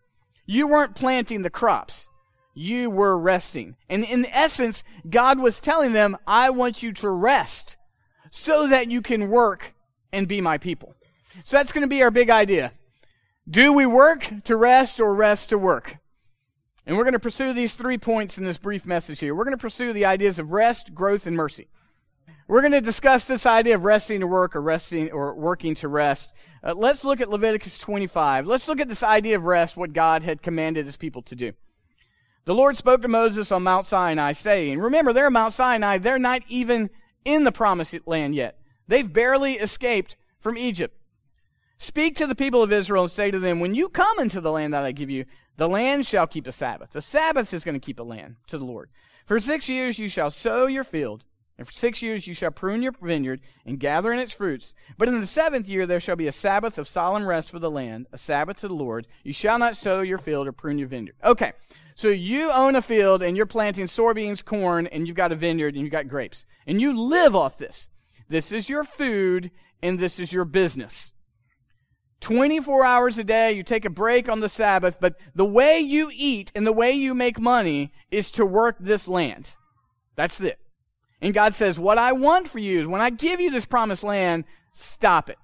You 0.45 0.67
weren't 0.67 0.95
planting 0.95 1.43
the 1.43 1.51
crops. 1.51 2.09
You 2.55 2.91
were 2.91 3.17
resting. 3.17 3.77
And 3.89 4.05
in 4.05 4.27
essence, 4.27 4.85
God 5.09 5.39
was 5.39 5.61
telling 5.61 5.93
them, 5.95 6.19
I 6.27 6.51
want 6.51 6.83
you 6.83 6.93
to 6.95 7.09
rest 7.09 7.77
so 8.31 8.67
that 8.67 8.91
you 8.91 9.01
can 9.01 9.31
work 9.31 9.75
and 10.13 10.29
be 10.29 10.41
my 10.41 10.59
people. 10.59 10.95
So 11.45 11.57
that's 11.57 11.73
going 11.73 11.83
to 11.83 11.89
be 11.89 12.03
our 12.03 12.11
big 12.11 12.31
idea. 12.31 12.73
Do 13.49 13.73
we 13.73 13.87
work 13.87 14.31
to 14.45 14.57
rest 14.57 15.01
or 15.01 15.15
rest 15.15 15.49
to 15.49 15.59
work? 15.59 15.99
And 16.87 16.97
we're 16.97 17.05
going 17.05 17.13
to 17.13 17.21
pursue 17.21 17.53
these 17.53 17.75
three 17.75 17.99
points 17.99 18.39
in 18.39 18.45
this 18.45 18.59
brief 18.59 18.87
message 18.87 19.21
here. 19.21 19.35
We're 19.35 19.45
going 19.45 19.57
to 19.57 19.61
pursue 19.61 19.93
the 19.93 20.05
ideas 20.05 20.39
of 20.39 20.53
rest, 20.53 20.95
growth, 20.95 21.27
and 21.27 21.37
mercy. 21.37 21.69
We're 22.49 22.61
going 22.61 22.73
to 22.73 22.81
discuss 22.81 23.27
this 23.27 23.47
idea 23.47 23.77
of 23.77 23.85
resting 23.85 24.21
to 24.21 24.27
work 24.27 24.57
or 24.57 24.61
resting 24.61 25.11
or 25.11 25.35
working 25.35 25.75
to 25.77 25.89
rest. 25.89 26.35
Uh, 26.63 26.75
let's 26.77 27.05
look 27.05 27.21
at 27.21 27.31
Leviticus 27.31 27.79
25. 27.79 28.47
Let's 28.47 28.69
look 28.69 28.81
at 28.81 28.89
this 28.89 29.03
idea 29.03 29.37
of 29.37 29.45
rest, 29.45 29.77
what 29.77 29.93
God 29.93 30.23
had 30.23 30.43
commanded 30.43 30.87
his 30.87 30.97
people 30.97 31.23
to 31.23 31.37
do. 31.37 31.53
The 32.45 32.55
Lord 32.55 32.77
spoke 32.77 33.03
to 33.03 33.09
Moses 33.09 33.53
on 33.53 33.63
Mount 33.63 33.87
Sinai, 33.87 34.33
saying, 34.33 34.81
Remember, 34.81 35.13
they're 35.13 35.31
Mount 35.31 35.55
Sinai. 35.55 35.99
They're 35.99 36.19
not 36.19 36.43
even 36.49 36.91
in 37.25 37.45
the 37.45 37.53
promised 37.53 38.07
land 38.07 38.35
yet. 38.35 38.59
They've 38.89 39.11
barely 39.11 39.55
escaped 39.55 40.17
from 40.41 40.59
Egypt. 40.59 40.99
Speak 41.83 42.15
to 42.15 42.29
the 42.29 42.37
people 42.37 42.63
of 42.63 42.73
Israel 42.73 43.03
and 43.03 43.11
say 43.11 43.33
to 43.33 43.41
them, 43.41 43.59
When 43.59 43.75
you 43.75 43.89
come 43.89 44.21
into 44.21 44.41
the 44.41 44.53
land 44.53 44.73
that 44.73 44.85
I 44.85 44.93
give 44.93 45.11
you, 45.11 45.25
the 45.57 45.69
land 45.69 46.07
shall 46.07 46.29
keep 46.29 46.47
a 46.47 46.53
Sabbath. 46.53 46.93
The 46.93 47.03
Sabbath 47.03 47.53
is 47.53 47.65
going 47.65 47.75
to 47.75 47.85
keep 47.85 47.99
a 47.99 48.05
land 48.05 48.37
to 48.47 48.57
the 48.57 48.65
Lord. 48.65 48.89
For 49.27 49.41
six 49.41 49.69
years 49.69 49.99
you 49.99 50.09
shall 50.09 50.31
sow 50.31 50.67
your 50.67 50.85
field, 50.85 51.25
and 51.59 51.67
for 51.67 51.73
six 51.73 52.01
years 52.01 52.29
you 52.29 52.35
shall 52.35 52.53
prune 52.53 52.83
your 52.83 52.93
vineyard 53.03 53.41
and 53.67 53.81
gather 53.81 54.13
in 54.13 54.21
its 54.21 54.33
fruits. 54.33 54.75
But 54.97 55.09
in 55.09 55.21
the 55.21 55.27
seventh 55.27 55.67
year 55.67 55.85
there 55.85 55.99
shall 55.99 56.15
be 56.15 56.29
a 56.29 56.33
Sabbath 56.33 56.79
of 56.79 56.87
solemn 56.87 57.27
rest 57.27 57.51
for 57.51 57.59
the 57.59 57.69
land, 57.69 58.07
a 58.13 58.17
Sabbath 58.17 58.59
to 58.59 58.69
the 58.69 58.75
Lord. 58.75 59.09
You 59.25 59.33
shall 59.33 59.59
not 59.59 59.77
sow 59.77 60.03
your 60.03 60.19
field 60.19 60.47
or 60.47 60.53
prune 60.53 60.79
your 60.79 60.87
vineyard. 60.87 61.17
Okay, 61.25 61.53
so 61.97 62.07
you 62.07 62.53
own 62.53 62.77
a 62.77 62.83
field 62.83 63.25
and 63.25 63.37
you're 63.37 63.45
planting 63.45 63.87
soybeans, 63.87 64.45
corn, 64.45 64.87
and 64.87 65.09
you've 65.09 65.17
got 65.17 65.33
a 65.33 65.37
vineyard 65.37 65.75
and 65.75 65.83
you've 65.83 65.91
got 65.91 66.07
grapes. 66.07 66.47
And 66.65 66.81
you 66.81 66.97
live 66.97 67.35
off 67.35 67.59
this. 67.59 67.89
This 68.29 68.53
is 68.53 68.69
your 68.69 68.85
food 68.85 69.51
and 69.83 69.99
this 69.99 70.21
is 70.21 70.33
your 70.33 70.45
business. 70.45 71.12
24 72.23 72.85
hours 72.85 73.19
a 73.19 73.25
day, 73.25 73.53
you 73.53 73.63
take 73.63 73.85
a 73.85 73.91
break 73.91 74.29
on 74.29 74.41
the 74.41 74.49
Sabbath, 74.49 74.99
but 75.01 75.17
the 75.35 75.45
way 75.45 75.79
you 75.79 76.11
eat 76.13 76.51
and 76.55 76.67
the 76.67 76.73
way 76.73 76.93
you 76.93 77.15
make 77.15 77.39
money 77.39 77.93
is 78.11 78.31
to 78.33 78.47
work 78.47 78.77
this 78.81 79.07
land. 79.07 79.51
That's 80.17 80.41
it. 80.41 80.59
And 81.21 81.35
God 81.35 81.55
says, 81.55 81.79
What 81.79 81.99
I 81.99 82.13
want 82.13 82.49
for 82.49 82.59
you 82.59 82.81
is 82.81 82.87
when 82.87 83.01
I 83.01 83.11
give 83.11 83.41
you 83.41 83.51
this 83.51 83.67
promised 83.67 84.03
land, 84.03 84.45
stop 84.73 85.29
it. 85.29 85.39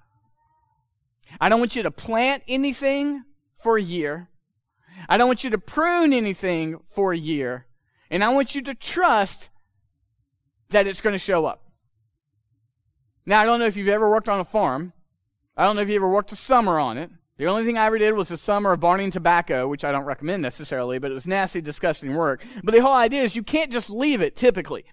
I 1.39 1.49
don't 1.49 1.59
want 1.59 1.75
you 1.75 1.83
to 1.83 1.91
plant 1.91 2.43
anything 2.47 3.23
for 3.57 3.77
a 3.77 3.81
year. 3.81 4.29
I 5.07 5.17
don't 5.17 5.27
want 5.27 5.43
you 5.43 5.49
to 5.51 5.57
prune 5.57 6.13
anything 6.13 6.79
for 6.87 7.13
a 7.13 7.17
year. 7.17 7.67
And 8.09 8.23
I 8.23 8.29
want 8.29 8.55
you 8.55 8.61
to 8.63 8.73
trust 8.73 9.49
that 10.69 10.87
it's 10.87 11.01
going 11.01 11.13
to 11.13 11.19
show 11.19 11.45
up. 11.45 11.63
Now, 13.25 13.39
I 13.41 13.45
don't 13.45 13.59
know 13.59 13.65
if 13.65 13.77
you've 13.77 13.87
ever 13.89 14.09
worked 14.09 14.29
on 14.29 14.39
a 14.39 14.45
farm, 14.45 14.93
I 15.59 15.65
don't 15.65 15.75
know 15.75 15.81
if 15.81 15.89
you 15.89 15.97
ever 15.97 16.07
worked 16.07 16.31
a 16.31 16.37
summer 16.37 16.79
on 16.79 16.97
it. 16.97 17.11
The 17.35 17.47
only 17.47 17.65
thing 17.65 17.77
I 17.77 17.85
ever 17.87 17.97
did 17.97 18.13
was 18.13 18.31
a 18.31 18.37
summer 18.37 18.71
of 18.71 18.79
barney 18.79 19.03
and 19.03 19.11
tobacco, 19.11 19.67
which 19.67 19.83
I 19.83 19.91
don't 19.91 20.05
recommend 20.05 20.41
necessarily, 20.41 20.99
but 20.99 21.11
it 21.11 21.13
was 21.13 21.27
nasty, 21.27 21.59
disgusting 21.59 22.15
work. 22.15 22.45
But 22.63 22.73
the 22.73 22.81
whole 22.81 22.93
idea 22.93 23.23
is 23.23 23.35
you 23.35 23.43
can't 23.43 23.69
just 23.69 23.89
leave 23.89 24.21
it 24.21 24.37
typically. 24.37 24.85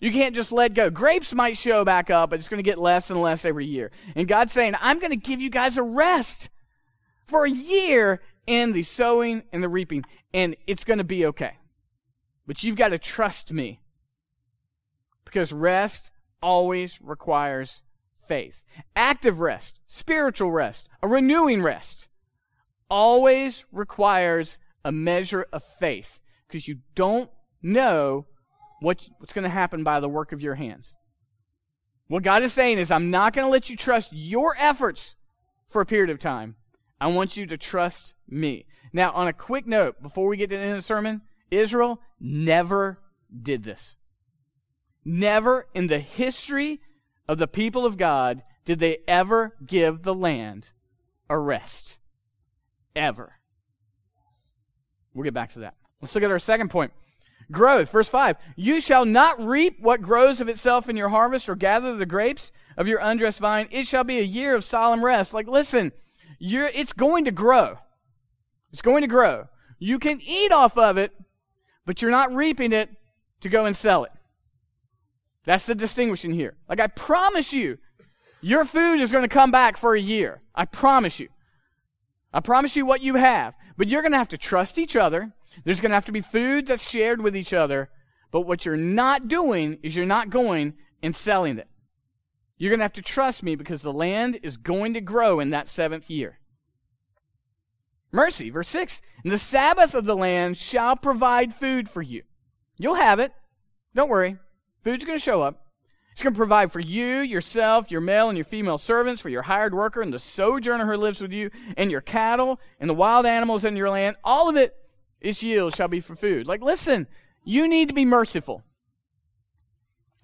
You 0.00 0.10
can't 0.10 0.34
just 0.34 0.50
let 0.50 0.74
go. 0.74 0.90
Grapes 0.90 1.32
might 1.32 1.56
show 1.56 1.84
back 1.84 2.10
up, 2.10 2.30
but 2.30 2.40
it's 2.40 2.48
going 2.48 2.58
to 2.58 2.68
get 2.68 2.78
less 2.78 3.10
and 3.10 3.22
less 3.22 3.44
every 3.44 3.64
year. 3.64 3.92
And 4.16 4.26
God's 4.26 4.50
saying, 4.52 4.74
I'm 4.80 4.98
going 4.98 5.12
to 5.12 5.16
give 5.16 5.40
you 5.40 5.50
guys 5.50 5.76
a 5.76 5.84
rest 5.84 6.50
for 7.28 7.44
a 7.44 7.50
year 7.50 8.20
in 8.44 8.72
the 8.72 8.82
sowing 8.82 9.44
and 9.52 9.62
the 9.62 9.68
reaping, 9.68 10.04
and 10.34 10.56
it's 10.66 10.82
going 10.82 10.98
to 10.98 11.04
be 11.04 11.26
okay. 11.26 11.58
But 12.44 12.64
you've 12.64 12.74
got 12.74 12.88
to 12.88 12.98
trust 12.98 13.52
me. 13.52 13.78
Because 15.24 15.52
rest 15.52 16.10
always 16.42 17.00
requires 17.00 17.82
faith. 18.26 18.62
Active 18.94 19.40
rest, 19.40 19.78
spiritual 19.86 20.50
rest, 20.50 20.88
a 21.02 21.08
renewing 21.08 21.62
rest 21.62 22.08
always 22.88 23.64
requires 23.72 24.58
a 24.84 24.92
measure 24.92 25.46
of 25.52 25.62
faith 25.64 26.20
because 26.46 26.68
you 26.68 26.78
don't 26.94 27.30
know 27.62 28.26
what, 28.80 29.08
what's 29.18 29.32
going 29.32 29.44
to 29.44 29.50
happen 29.50 29.82
by 29.82 30.00
the 30.00 30.08
work 30.08 30.32
of 30.32 30.42
your 30.42 30.54
hands. 30.54 30.96
What 32.08 32.22
God 32.22 32.42
is 32.42 32.52
saying 32.52 32.78
is, 32.78 32.90
I'm 32.90 33.10
not 33.10 33.32
going 33.32 33.46
to 33.46 33.50
let 33.50 33.68
you 33.68 33.76
trust 33.76 34.12
your 34.12 34.54
efforts 34.58 35.16
for 35.68 35.80
a 35.80 35.86
period 35.86 36.10
of 36.10 36.20
time. 36.20 36.54
I 37.00 37.08
want 37.08 37.36
you 37.36 37.46
to 37.46 37.58
trust 37.58 38.14
me. 38.28 38.66
Now, 38.92 39.10
on 39.12 39.26
a 39.26 39.32
quick 39.32 39.66
note, 39.66 40.00
before 40.00 40.28
we 40.28 40.36
get 40.36 40.50
to 40.50 40.56
the 40.56 40.62
end 40.62 40.72
of 40.72 40.78
the 40.78 40.82
sermon, 40.82 41.22
Israel 41.50 42.00
never 42.20 43.00
did 43.42 43.64
this. 43.64 43.96
Never 45.04 45.66
in 45.74 45.88
the 45.88 45.98
history 45.98 46.80
of 47.28 47.38
the 47.38 47.48
people 47.48 47.84
of 47.84 47.96
God 47.96 48.42
did 48.64 48.78
they 48.78 48.98
ever 49.06 49.54
give 49.64 50.02
the 50.02 50.14
land 50.14 50.70
a 51.28 51.38
rest. 51.38 51.98
Ever. 52.94 53.34
We'll 55.14 55.24
get 55.24 55.34
back 55.34 55.52
to 55.54 55.60
that. 55.60 55.74
Let's 56.00 56.14
look 56.14 56.24
at 56.24 56.30
our 56.30 56.38
second 56.38 56.70
point. 56.70 56.92
Growth. 57.50 57.90
Verse 57.90 58.08
5. 58.08 58.36
You 58.56 58.80
shall 58.80 59.04
not 59.04 59.44
reap 59.44 59.80
what 59.80 60.02
grows 60.02 60.40
of 60.40 60.48
itself 60.48 60.88
in 60.88 60.96
your 60.96 61.08
harvest 61.08 61.48
or 61.48 61.54
gather 61.54 61.96
the 61.96 62.06
grapes 62.06 62.52
of 62.76 62.88
your 62.88 63.00
undressed 63.00 63.38
vine. 63.38 63.68
It 63.70 63.86
shall 63.86 64.04
be 64.04 64.18
a 64.18 64.22
year 64.22 64.54
of 64.54 64.64
solemn 64.64 65.04
rest. 65.04 65.32
Like, 65.32 65.46
listen, 65.46 65.92
you're, 66.38 66.66
it's 66.66 66.92
going 66.92 67.24
to 67.24 67.30
grow. 67.30 67.78
It's 68.72 68.82
going 68.82 69.02
to 69.02 69.08
grow. 69.08 69.48
You 69.78 69.98
can 69.98 70.20
eat 70.22 70.52
off 70.52 70.76
of 70.76 70.98
it, 70.98 71.12
but 71.84 72.02
you're 72.02 72.10
not 72.10 72.34
reaping 72.34 72.72
it 72.72 72.90
to 73.42 73.48
go 73.48 73.64
and 73.64 73.76
sell 73.76 74.04
it. 74.04 74.12
That's 75.46 75.66
the 75.66 75.74
distinguishing 75.74 76.32
here. 76.32 76.56
Like, 76.68 76.80
I 76.80 76.88
promise 76.88 77.52
you, 77.52 77.78
your 78.42 78.64
food 78.64 79.00
is 79.00 79.12
going 79.12 79.24
to 79.24 79.28
come 79.28 79.50
back 79.50 79.76
for 79.76 79.94
a 79.94 80.00
year. 80.00 80.42
I 80.54 80.66
promise 80.66 81.18
you. 81.18 81.28
I 82.32 82.40
promise 82.40 82.76
you 82.76 82.84
what 82.84 83.00
you 83.00 83.14
have. 83.14 83.54
But 83.78 83.88
you're 83.88 84.02
going 84.02 84.12
to 84.12 84.18
have 84.18 84.28
to 84.30 84.38
trust 84.38 84.76
each 84.76 84.96
other. 84.96 85.32
There's 85.64 85.80
going 85.80 85.90
to 85.90 85.96
have 85.96 86.06
to 86.06 86.12
be 86.12 86.20
food 86.20 86.66
that's 86.66 86.88
shared 86.88 87.22
with 87.22 87.36
each 87.36 87.54
other. 87.54 87.88
But 88.30 88.42
what 88.42 88.66
you're 88.66 88.76
not 88.76 89.28
doing 89.28 89.78
is 89.82 89.94
you're 89.94 90.04
not 90.04 90.30
going 90.30 90.74
and 91.02 91.14
selling 91.14 91.58
it. 91.58 91.68
You're 92.58 92.70
going 92.70 92.80
to 92.80 92.84
have 92.84 92.92
to 92.94 93.02
trust 93.02 93.42
me 93.42 93.54
because 93.54 93.82
the 93.82 93.92
land 93.92 94.40
is 94.42 94.56
going 94.56 94.94
to 94.94 95.00
grow 95.00 95.40
in 95.40 95.50
that 95.50 95.68
seventh 95.68 96.10
year. 96.10 96.40
Mercy, 98.10 98.50
verse 98.50 98.68
6. 98.68 99.00
And 99.22 99.32
the 99.32 99.38
Sabbath 99.38 99.94
of 99.94 100.06
the 100.06 100.16
land 100.16 100.56
shall 100.56 100.96
provide 100.96 101.54
food 101.54 101.88
for 101.88 102.02
you. 102.02 102.22
You'll 102.78 102.94
have 102.94 103.20
it. 103.20 103.32
Don't 103.94 104.10
worry. 104.10 104.38
Food's 104.86 105.04
going 105.04 105.18
to 105.18 105.24
show 105.24 105.42
up. 105.42 105.66
It's 106.12 106.22
going 106.22 106.32
to 106.32 106.38
provide 106.38 106.70
for 106.70 106.78
you, 106.78 107.16
yourself, 107.16 107.90
your 107.90 108.00
male 108.00 108.28
and 108.28 108.38
your 108.38 108.44
female 108.44 108.78
servants, 108.78 109.20
for 109.20 109.28
your 109.28 109.42
hired 109.42 109.74
worker 109.74 110.00
and 110.00 110.14
the 110.14 110.20
sojourner 110.20 110.86
who 110.86 110.96
lives 110.96 111.20
with 111.20 111.32
you, 111.32 111.50
and 111.76 111.90
your 111.90 112.00
cattle 112.00 112.60
and 112.78 112.88
the 112.88 112.94
wild 112.94 113.26
animals 113.26 113.64
in 113.64 113.74
your 113.74 113.90
land. 113.90 114.14
All 114.22 114.48
of 114.48 114.54
it, 114.54 114.76
its 115.20 115.42
yield 115.42 115.74
shall 115.74 115.88
be 115.88 115.98
for 115.98 116.14
food. 116.14 116.46
Like, 116.46 116.62
listen, 116.62 117.08
you 117.42 117.66
need 117.66 117.88
to 117.88 117.94
be 117.94 118.04
merciful. 118.04 118.62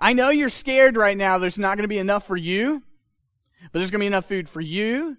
I 0.00 0.12
know 0.12 0.30
you're 0.30 0.48
scared 0.48 0.96
right 0.96 1.16
now. 1.16 1.38
There's 1.38 1.58
not 1.58 1.76
going 1.76 1.82
to 1.82 1.88
be 1.88 1.98
enough 1.98 2.24
for 2.24 2.36
you, 2.36 2.84
but 3.72 3.80
there's 3.80 3.90
going 3.90 3.98
to 3.98 4.04
be 4.04 4.06
enough 4.06 4.26
food 4.26 4.48
for 4.48 4.60
you 4.60 5.16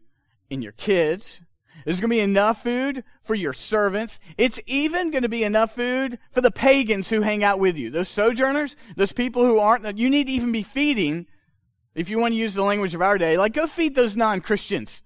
and 0.50 0.63
your 0.63 0.71
kids. 0.71 1.41
There's 1.85 1.99
going 1.99 2.09
to 2.09 2.15
be 2.15 2.19
enough 2.19 2.63
food 2.63 3.03
for 3.21 3.35
your 3.35 3.53
servants. 3.53 4.19
It's 4.37 4.59
even 4.65 5.11
going 5.11 5.23
to 5.23 5.29
be 5.29 5.43
enough 5.43 5.75
food 5.75 6.19
for 6.31 6.41
the 6.41 6.51
pagans 6.51 7.09
who 7.09 7.21
hang 7.21 7.43
out 7.43 7.59
with 7.59 7.77
you. 7.77 7.89
Those 7.89 8.09
sojourners, 8.09 8.75
those 8.95 9.11
people 9.11 9.45
who 9.45 9.59
aren't, 9.59 9.97
you 9.97 10.09
need 10.09 10.27
to 10.27 10.33
even 10.33 10.51
be 10.51 10.63
feeding, 10.63 11.27
if 11.95 12.09
you 12.09 12.19
want 12.19 12.33
to 12.33 12.39
use 12.39 12.53
the 12.53 12.63
language 12.63 12.95
of 12.95 13.01
our 13.01 13.17
day, 13.17 13.37
like 13.37 13.53
go 13.53 13.67
feed 13.67 13.95
those 13.95 14.15
non 14.15 14.41
Christians. 14.41 15.01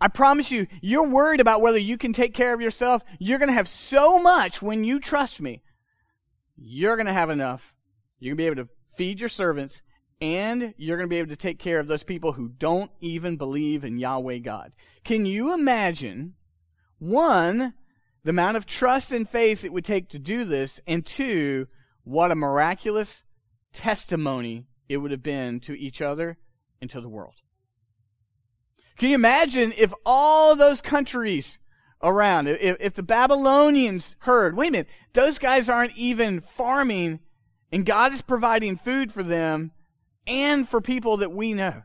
I 0.00 0.08
promise 0.08 0.50
you, 0.50 0.66
you're 0.80 1.08
worried 1.08 1.40
about 1.40 1.60
whether 1.60 1.78
you 1.78 1.98
can 1.98 2.12
take 2.12 2.32
care 2.32 2.54
of 2.54 2.60
yourself. 2.60 3.02
You're 3.18 3.38
going 3.38 3.50
to 3.50 3.54
have 3.54 3.68
so 3.68 4.20
much 4.20 4.62
when 4.62 4.82
you 4.82 4.98
trust 4.98 5.40
me. 5.40 5.62
You're 6.56 6.96
going 6.96 7.06
to 7.06 7.12
have 7.12 7.28
enough 7.28 7.74
you're 8.20 8.34
going 8.34 8.46
to 8.46 8.54
be 8.54 8.60
able 8.60 8.68
to 8.68 8.74
feed 8.94 9.20
your 9.20 9.30
servants, 9.30 9.82
and 10.20 10.74
you're 10.76 10.96
going 10.96 11.08
to 11.08 11.12
be 11.12 11.18
able 11.18 11.30
to 11.30 11.36
take 11.36 11.58
care 11.58 11.78
of 11.78 11.86
those 11.86 12.02
people 12.02 12.32
who 12.32 12.48
don't 12.48 12.90
even 13.00 13.36
believe 13.36 13.84
in 13.84 13.98
Yahweh 13.98 14.38
God. 14.38 14.72
Can 15.04 15.24
you 15.24 15.54
imagine, 15.54 16.34
one, 16.98 17.74
the 18.24 18.30
amount 18.30 18.56
of 18.56 18.66
trust 18.66 19.12
and 19.12 19.28
faith 19.28 19.64
it 19.64 19.72
would 19.72 19.84
take 19.84 20.08
to 20.10 20.18
do 20.18 20.44
this, 20.44 20.80
and 20.86 21.06
two, 21.06 21.66
what 22.04 22.30
a 22.30 22.34
miraculous 22.34 23.24
testimony 23.72 24.66
it 24.88 24.98
would 24.98 25.10
have 25.10 25.22
been 25.22 25.60
to 25.60 25.78
each 25.78 26.02
other 26.02 26.36
and 26.80 26.90
to 26.90 27.00
the 27.00 27.08
world? 27.08 27.36
Can 28.98 29.08
you 29.08 29.14
imagine 29.14 29.72
if 29.78 29.94
all 30.04 30.54
those 30.54 30.82
countries 30.82 31.58
around, 32.02 32.48
if, 32.48 32.76
if 32.80 32.92
the 32.92 33.02
Babylonians 33.02 34.16
heard, 34.20 34.54
wait 34.54 34.68
a 34.68 34.72
minute, 34.72 34.88
those 35.14 35.38
guys 35.38 35.70
aren't 35.70 35.96
even 35.96 36.40
farming 36.40 37.20
and 37.72 37.86
God 37.86 38.12
is 38.12 38.20
providing 38.20 38.76
food 38.76 39.12
for 39.12 39.22
them 39.22 39.72
and 40.30 40.66
for 40.66 40.80
people 40.80 41.18
that 41.18 41.32
we 41.32 41.52
know. 41.52 41.82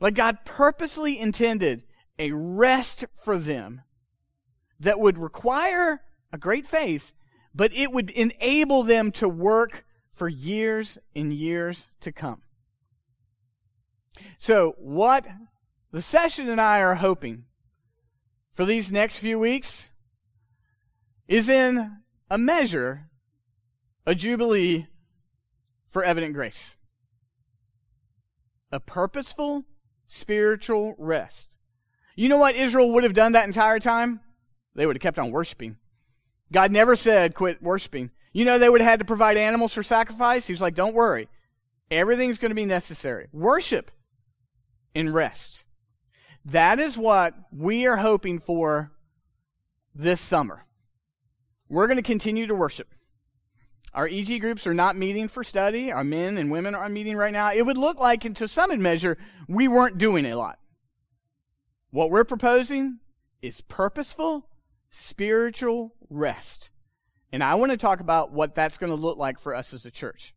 Like 0.00 0.14
God 0.14 0.44
purposely 0.44 1.18
intended 1.18 1.82
a 2.18 2.30
rest 2.32 3.06
for 3.24 3.38
them 3.38 3.80
that 4.78 5.00
would 5.00 5.18
require 5.18 6.02
a 6.32 6.38
great 6.38 6.66
faith, 6.66 7.12
but 7.54 7.74
it 7.74 7.90
would 7.90 8.10
enable 8.10 8.82
them 8.82 9.10
to 9.12 9.28
work 9.28 9.84
for 10.12 10.28
years 10.28 10.98
and 11.16 11.32
years 11.32 11.88
to 12.02 12.12
come. 12.12 12.42
So, 14.38 14.74
what 14.78 15.26
the 15.92 16.02
session 16.02 16.48
and 16.48 16.60
I 16.60 16.80
are 16.80 16.96
hoping 16.96 17.44
for 18.52 18.66
these 18.66 18.92
next 18.92 19.18
few 19.18 19.38
weeks 19.38 19.88
is 21.26 21.48
in 21.48 22.02
a 22.28 22.36
measure 22.36 23.08
a 24.06 24.14
jubilee 24.14 24.86
for 25.88 26.04
evident 26.04 26.34
grace. 26.34 26.76
A 28.72 28.80
purposeful 28.80 29.64
spiritual 30.06 30.94
rest. 30.98 31.56
You 32.16 32.28
know 32.28 32.38
what 32.38 32.56
Israel 32.56 32.90
would 32.92 33.04
have 33.04 33.14
done 33.14 33.32
that 33.32 33.46
entire 33.46 33.78
time? 33.78 34.20
They 34.74 34.86
would 34.86 34.96
have 34.96 35.02
kept 35.02 35.18
on 35.18 35.30
worshiping. 35.30 35.76
God 36.52 36.70
never 36.70 36.96
said 36.96 37.34
quit 37.34 37.62
worshiping. 37.62 38.10
You 38.32 38.44
know 38.44 38.58
they 38.58 38.68
would 38.68 38.80
have 38.80 38.90
had 38.90 38.98
to 39.00 39.04
provide 39.04 39.36
animals 39.36 39.72
for 39.72 39.82
sacrifice? 39.82 40.46
He 40.46 40.52
was 40.52 40.60
like, 40.60 40.74
don't 40.74 40.94
worry. 40.94 41.28
Everything's 41.90 42.38
going 42.38 42.50
to 42.50 42.56
be 42.56 42.66
necessary. 42.66 43.28
Worship 43.32 43.90
and 44.94 45.12
rest. 45.12 45.64
That 46.44 46.78
is 46.80 46.96
what 46.96 47.34
we 47.52 47.86
are 47.86 47.96
hoping 47.96 48.38
for 48.38 48.92
this 49.94 50.20
summer. 50.20 50.64
We're 51.68 51.86
going 51.86 51.96
to 51.96 52.02
continue 52.02 52.46
to 52.46 52.54
worship. 52.54 52.94
Our 53.92 54.06
EG 54.06 54.40
groups 54.40 54.66
are 54.66 54.74
not 54.74 54.96
meeting 54.96 55.28
for 55.28 55.42
study. 55.42 55.90
Our 55.90 56.04
men 56.04 56.38
and 56.38 56.50
women 56.50 56.74
are 56.74 56.88
meeting 56.88 57.16
right 57.16 57.32
now. 57.32 57.52
It 57.52 57.62
would 57.62 57.76
look 57.76 57.98
like, 57.98 58.24
and 58.24 58.36
to 58.36 58.46
some 58.46 58.80
measure, 58.80 59.18
we 59.48 59.66
weren't 59.66 59.98
doing 59.98 60.26
a 60.26 60.36
lot. 60.36 60.58
What 61.90 62.10
we're 62.10 62.24
proposing 62.24 63.00
is 63.42 63.60
purposeful, 63.62 64.48
spiritual 64.90 65.94
rest. 66.08 66.70
And 67.32 67.42
I 67.42 67.56
want 67.56 67.72
to 67.72 67.76
talk 67.76 68.00
about 68.00 68.32
what 68.32 68.54
that's 68.54 68.78
going 68.78 68.90
to 68.90 68.96
look 68.96 69.18
like 69.18 69.40
for 69.40 69.54
us 69.54 69.74
as 69.74 69.84
a 69.84 69.90
church. 69.90 70.34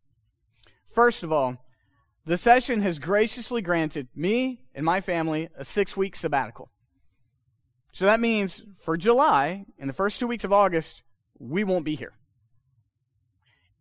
First 0.88 1.22
of 1.22 1.32
all, 1.32 1.64
the 2.26 2.38
session 2.38 2.80
has 2.80 2.98
graciously 2.98 3.62
granted 3.62 4.08
me 4.16 4.62
and 4.74 4.84
my 4.84 5.00
family 5.00 5.48
a 5.56 5.64
six 5.64 5.96
week 5.96 6.16
sabbatical. 6.16 6.70
So 7.92 8.06
that 8.06 8.18
means 8.18 8.64
for 8.78 8.96
July 8.96 9.66
and 9.78 9.88
the 9.88 9.94
first 9.94 10.18
two 10.18 10.26
weeks 10.26 10.44
of 10.44 10.52
August, 10.52 11.02
we 11.38 11.62
won't 11.62 11.84
be 11.84 11.94
here. 11.94 12.14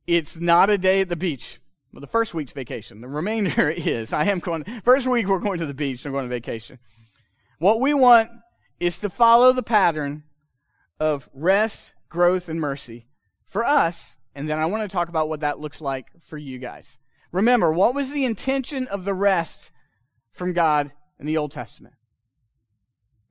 It's 0.05 0.39
not 0.39 0.69
a 0.69 0.77
day 0.77 1.01
at 1.01 1.09
the 1.09 1.15
beach. 1.15 1.59
Well, 1.91 2.01
the 2.01 2.07
first 2.07 2.33
week's 2.33 2.51
vacation. 2.51 3.01
The 3.01 3.07
remainder 3.07 3.69
is. 3.75 4.13
I 4.13 4.25
am 4.25 4.39
going. 4.39 4.63
First 4.83 5.07
week 5.07 5.27
we're 5.27 5.39
going 5.39 5.59
to 5.59 5.65
the 5.65 5.73
beach. 5.73 6.05
I'm 6.05 6.11
going 6.11 6.23
on 6.23 6.29
vacation. 6.29 6.79
What 7.59 7.79
we 7.79 7.93
want 7.93 8.29
is 8.79 8.99
to 8.99 9.09
follow 9.09 9.53
the 9.53 9.63
pattern 9.63 10.23
of 10.99 11.29
rest, 11.33 11.93
growth, 12.09 12.49
and 12.49 12.59
mercy 12.59 13.07
for 13.45 13.65
us, 13.65 14.17
and 14.35 14.49
then 14.49 14.59
I 14.59 14.65
want 14.65 14.83
to 14.83 14.93
talk 14.93 15.09
about 15.09 15.29
what 15.29 15.41
that 15.41 15.59
looks 15.59 15.79
like 15.79 16.07
for 16.21 16.37
you 16.37 16.57
guys. 16.57 16.97
Remember, 17.31 17.71
what 17.71 17.95
was 17.95 18.11
the 18.11 18.25
intention 18.25 18.87
of 18.87 19.05
the 19.05 19.13
rest 19.13 19.71
from 20.31 20.53
God 20.53 20.91
in 21.19 21.25
the 21.25 21.37
Old 21.37 21.51
Testament? 21.51 21.95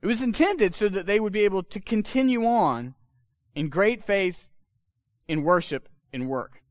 It 0.01 0.07
was 0.07 0.21
intended 0.21 0.75
so 0.75 0.89
that 0.89 1.05
they 1.05 1.19
would 1.19 1.33
be 1.33 1.45
able 1.45 1.63
to 1.63 1.79
continue 1.79 2.45
on 2.45 2.95
in 3.55 3.69
great 3.69 4.03
faith, 4.03 4.49
in 5.27 5.43
worship, 5.43 5.87
in 6.11 6.27
work. 6.27 6.62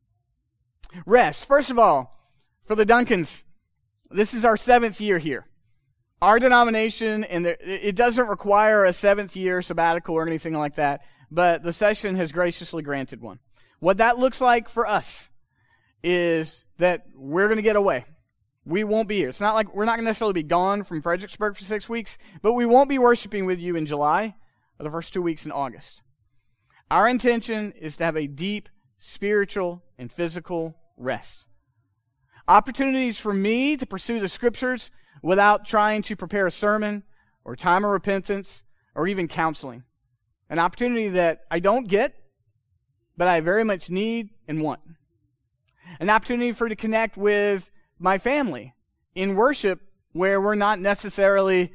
Rest. 1.07 1.47
First 1.47 1.71
of 1.71 1.79
all, 1.79 2.15
for 2.65 2.75
the 2.75 2.87
Duncans, 2.87 3.45
this 4.11 4.35
is 4.35 4.45
our 4.45 4.57
seventh 4.57 5.01
year 5.01 5.19
here. 5.19 5.47
Our 6.21 6.39
denomination, 6.39 7.25
and 7.25 7.47
it 7.47 7.97
doesn't 7.97 8.29
require 8.29 8.85
a 8.85 8.93
seventh 8.93 9.35
year 9.35 9.61
sabbatical 9.61 10.15
or 10.15 10.27
anything 10.27 10.53
like 10.55 10.77
that, 10.77 11.01
but 11.31 11.65
the 11.65 11.73
session 11.73 12.15
has 12.17 12.31
graciously 12.31 12.83
granted 12.83 13.21
one. 13.21 13.41
What 13.81 13.97
that 13.97 14.19
looks 14.19 14.41
like 14.41 14.69
for 14.69 14.87
us 14.87 15.29
is 16.05 16.65
that 16.79 17.07
we're 17.17 17.49
going 17.49 17.57
to 17.57 17.63
get 17.63 17.75
away. 17.75 18.05
We 18.65 18.85
won't 18.85 19.09
be 19.09 19.17
here. 19.17 19.31
It's 19.31 19.41
not 19.41 19.57
like 19.57 19.75
we're 19.75 19.85
not 19.85 19.97
going 19.97 20.05
to 20.05 20.11
necessarily 20.11 20.35
be 20.35 20.45
gone 20.45 20.85
from 20.85 21.03
Fredericksburg 21.03 21.57
for 21.57 21.65
six 21.65 21.89
weeks, 21.89 22.19
but 22.43 22.53
we 22.53 22.67
won't 22.67 22.89
be 22.89 22.99
worshiping 22.99 23.45
with 23.45 23.59
you 23.59 23.75
in 23.75 23.87
July 23.87 24.37
or 24.79 24.85
the 24.85 24.91
first 24.91 25.13
two 25.13 25.23
weeks 25.23 25.45
in 25.45 25.51
August. 25.51 26.03
Our 26.89 27.09
intention 27.09 27.73
is 27.73 27.97
to 27.97 28.05
have 28.05 28.17
a 28.17 28.29
deep 28.29 28.69
spiritual 29.01 29.83
and 29.99 30.13
physical 30.13 30.77
rest. 30.97 31.47
Opportunities 32.49 33.19
for 33.19 33.33
me 33.33 33.77
to 33.77 33.87
pursue 33.87 34.21
the 34.21 34.29
scriptures 34.29 34.91
without 35.23 35.65
trying 35.65 36.03
to 36.03 36.17
prepare 36.17 36.47
a 36.47 36.51
sermon 36.51 37.05
or 37.45 37.57
time 37.57 37.85
of 37.85 37.91
repentance 37.91 38.63
or 38.95 39.07
even 39.07 39.29
counseling. 39.29 39.85
An 40.51 40.59
opportunity 40.59 41.09
that 41.11 41.43
I 41.51 41.61
don't 41.61 41.89
get, 41.89 42.15
but 43.17 43.29
I 43.29 43.41
very 43.41 43.65
much 43.65 43.91
need 43.91 44.31
and 44.49 44.63
want. 44.63 44.81
An 46.01 46.11
opportunity 46.11 46.53
for 46.53 46.69
to 46.69 46.77
connect 46.77 47.17
with 47.17 47.71
my 47.99 48.19
family 48.19 48.75
in 49.15 49.37
worship 49.37 49.81
where 50.13 50.41
we're 50.41 50.55
not 50.55 50.81
necessarily 50.81 51.73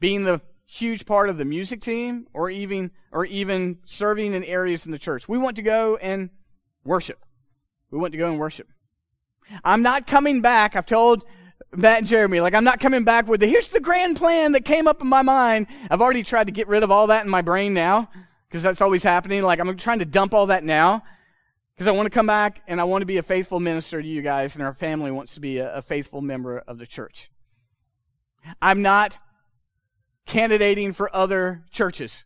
being 0.00 0.24
the 0.24 0.40
huge 0.66 1.06
part 1.06 1.28
of 1.28 1.36
the 1.36 1.44
music 1.44 1.80
team 1.80 2.26
or 2.32 2.50
even 2.50 2.90
or 3.12 3.24
even 3.24 3.78
serving 3.84 4.34
in 4.34 4.42
areas 4.44 4.86
in 4.86 4.92
the 4.92 4.98
church. 4.98 5.28
We 5.28 5.38
want 5.38 5.56
to 5.56 5.62
go 5.62 5.96
and 5.96 6.30
worship. 6.84 7.25
We 7.90 7.98
went 7.98 8.12
to 8.12 8.18
go 8.18 8.28
and 8.28 8.38
worship. 8.38 8.68
I'm 9.64 9.82
not 9.82 10.06
coming 10.06 10.40
back. 10.40 10.74
I've 10.74 10.86
told 10.86 11.24
Matt 11.74 11.98
and 11.98 12.06
Jeremy, 12.06 12.40
like, 12.40 12.54
I'm 12.54 12.64
not 12.64 12.80
coming 12.80 13.04
back 13.04 13.28
with 13.28 13.40
the, 13.40 13.46
here's 13.46 13.68
the 13.68 13.80
grand 13.80 14.16
plan 14.16 14.52
that 14.52 14.64
came 14.64 14.88
up 14.88 15.00
in 15.00 15.08
my 15.08 15.22
mind. 15.22 15.66
I've 15.90 16.00
already 16.00 16.22
tried 16.22 16.44
to 16.44 16.52
get 16.52 16.68
rid 16.68 16.82
of 16.82 16.90
all 16.90 17.08
that 17.08 17.24
in 17.24 17.30
my 17.30 17.42
brain 17.42 17.74
now, 17.74 18.10
because 18.48 18.62
that's 18.62 18.80
always 18.80 19.02
happening. 19.02 19.42
Like, 19.42 19.60
I'm 19.60 19.76
trying 19.76 20.00
to 20.00 20.04
dump 20.04 20.34
all 20.34 20.46
that 20.46 20.64
now, 20.64 21.02
because 21.74 21.86
I 21.86 21.92
want 21.92 22.06
to 22.06 22.10
come 22.10 22.26
back 22.26 22.62
and 22.66 22.80
I 22.80 22.84
want 22.84 23.02
to 23.02 23.06
be 23.06 23.18
a 23.18 23.22
faithful 23.22 23.60
minister 23.60 24.00
to 24.00 24.08
you 24.08 24.22
guys, 24.22 24.56
and 24.56 24.64
our 24.64 24.74
family 24.74 25.10
wants 25.10 25.34
to 25.34 25.40
be 25.40 25.58
a, 25.58 25.76
a 25.76 25.82
faithful 25.82 26.22
member 26.22 26.58
of 26.58 26.78
the 26.78 26.86
church. 26.86 27.30
I'm 28.62 28.82
not 28.82 29.18
candidating 30.24 30.92
for 30.92 31.14
other 31.14 31.64
churches. 31.70 32.24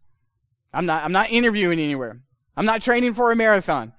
I'm 0.72 0.86
not, 0.86 1.04
I'm 1.04 1.12
not 1.12 1.30
interviewing 1.30 1.80
anywhere. 1.80 2.20
I'm 2.56 2.66
not 2.66 2.82
training 2.82 3.14
for 3.14 3.32
a 3.32 3.36
marathon. 3.36 3.92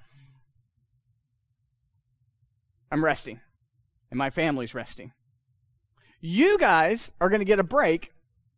I'm 2.91 3.03
resting, 3.03 3.39
and 4.09 4.17
my 4.17 4.29
family's 4.29 4.75
resting. 4.75 5.13
You 6.19 6.57
guys 6.59 7.11
are 7.19 7.29
going 7.29 7.39
to 7.39 7.45
get 7.45 7.59
a 7.59 7.63
break 7.63 8.13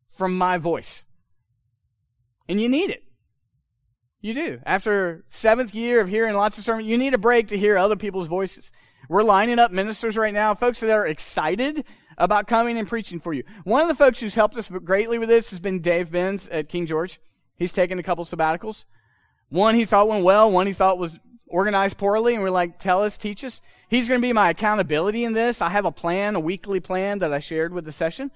from 0.10 0.38
my 0.38 0.58
voice. 0.58 1.06
And 2.50 2.60
you 2.60 2.68
need 2.68 2.90
it. 2.90 3.04
You 4.20 4.34
do. 4.34 4.60
After 4.66 5.24
seventh 5.28 5.76
year 5.76 6.02
of 6.02 6.10
hearing 6.10 6.36
lots 6.36 6.58
of 6.58 6.64
sermons, 6.64 6.88
you 6.88 6.98
need 6.98 7.14
a 7.14 7.18
break 7.18 7.48
to 7.50 7.58
hear 7.58 7.78
other 7.78 7.96
people's 7.96 8.28
voices. 8.28 8.72
We're 9.10 9.24
lining 9.24 9.60
up 9.60 9.72
ministers 9.72 10.18
right 10.18 10.34
now, 10.34 10.56
folks 10.56 10.80
that 10.80 10.90
are 10.90 11.06
excited 11.06 11.86
about 12.18 12.48
coming 12.48 12.78
and 12.78 12.88
preaching 12.88 13.20
for 13.20 13.34
you. 13.34 13.44
One 13.64 13.82
of 13.82 13.88
the 13.88 13.96
folks 13.96 14.20
who's 14.20 14.36
helped 14.36 14.58
us 14.58 14.70
greatly 14.70 15.20
with 15.20 15.30
this 15.30 15.50
has 15.50 15.60
been 15.60 15.82
Dave 15.82 16.12
Benz 16.12 16.48
at 16.48 16.70
King 16.70 16.86
George. 16.86 17.20
He's 17.56 17.74
taken 17.74 18.00
a 18.00 18.04
couple 18.04 18.24
sabbaticals. 18.26 18.86
One 19.50 19.76
he 19.76 19.86
thought 19.86 20.08
went 20.08 20.24
well, 20.24 20.50
one 20.50 20.68
he 20.68 20.74
thought 20.74 20.98
was 20.98 21.20
organized 21.54 21.98
poorly, 21.98 22.34
and 22.34 22.42
we're 22.42 22.50
like, 22.50 22.80
tell 22.80 23.04
us, 23.04 23.16
teach 23.16 23.44
us. 23.44 23.62
He's 23.88 24.08
going 24.10 24.20
to 24.20 24.28
be 24.28 24.34
my 24.34 24.50
accountability 24.50 25.24
in 25.24 25.34
this. 25.34 25.62
I 25.62 25.70
have 25.70 25.86
a 25.86 25.92
plan, 25.92 26.36
a 26.36 26.40
weekly 26.40 26.80
plan 26.80 27.20
that 27.20 27.32
I 27.32 27.38
shared 27.38 27.74
with 27.74 27.86
the 27.86 27.92
session. 27.92 28.32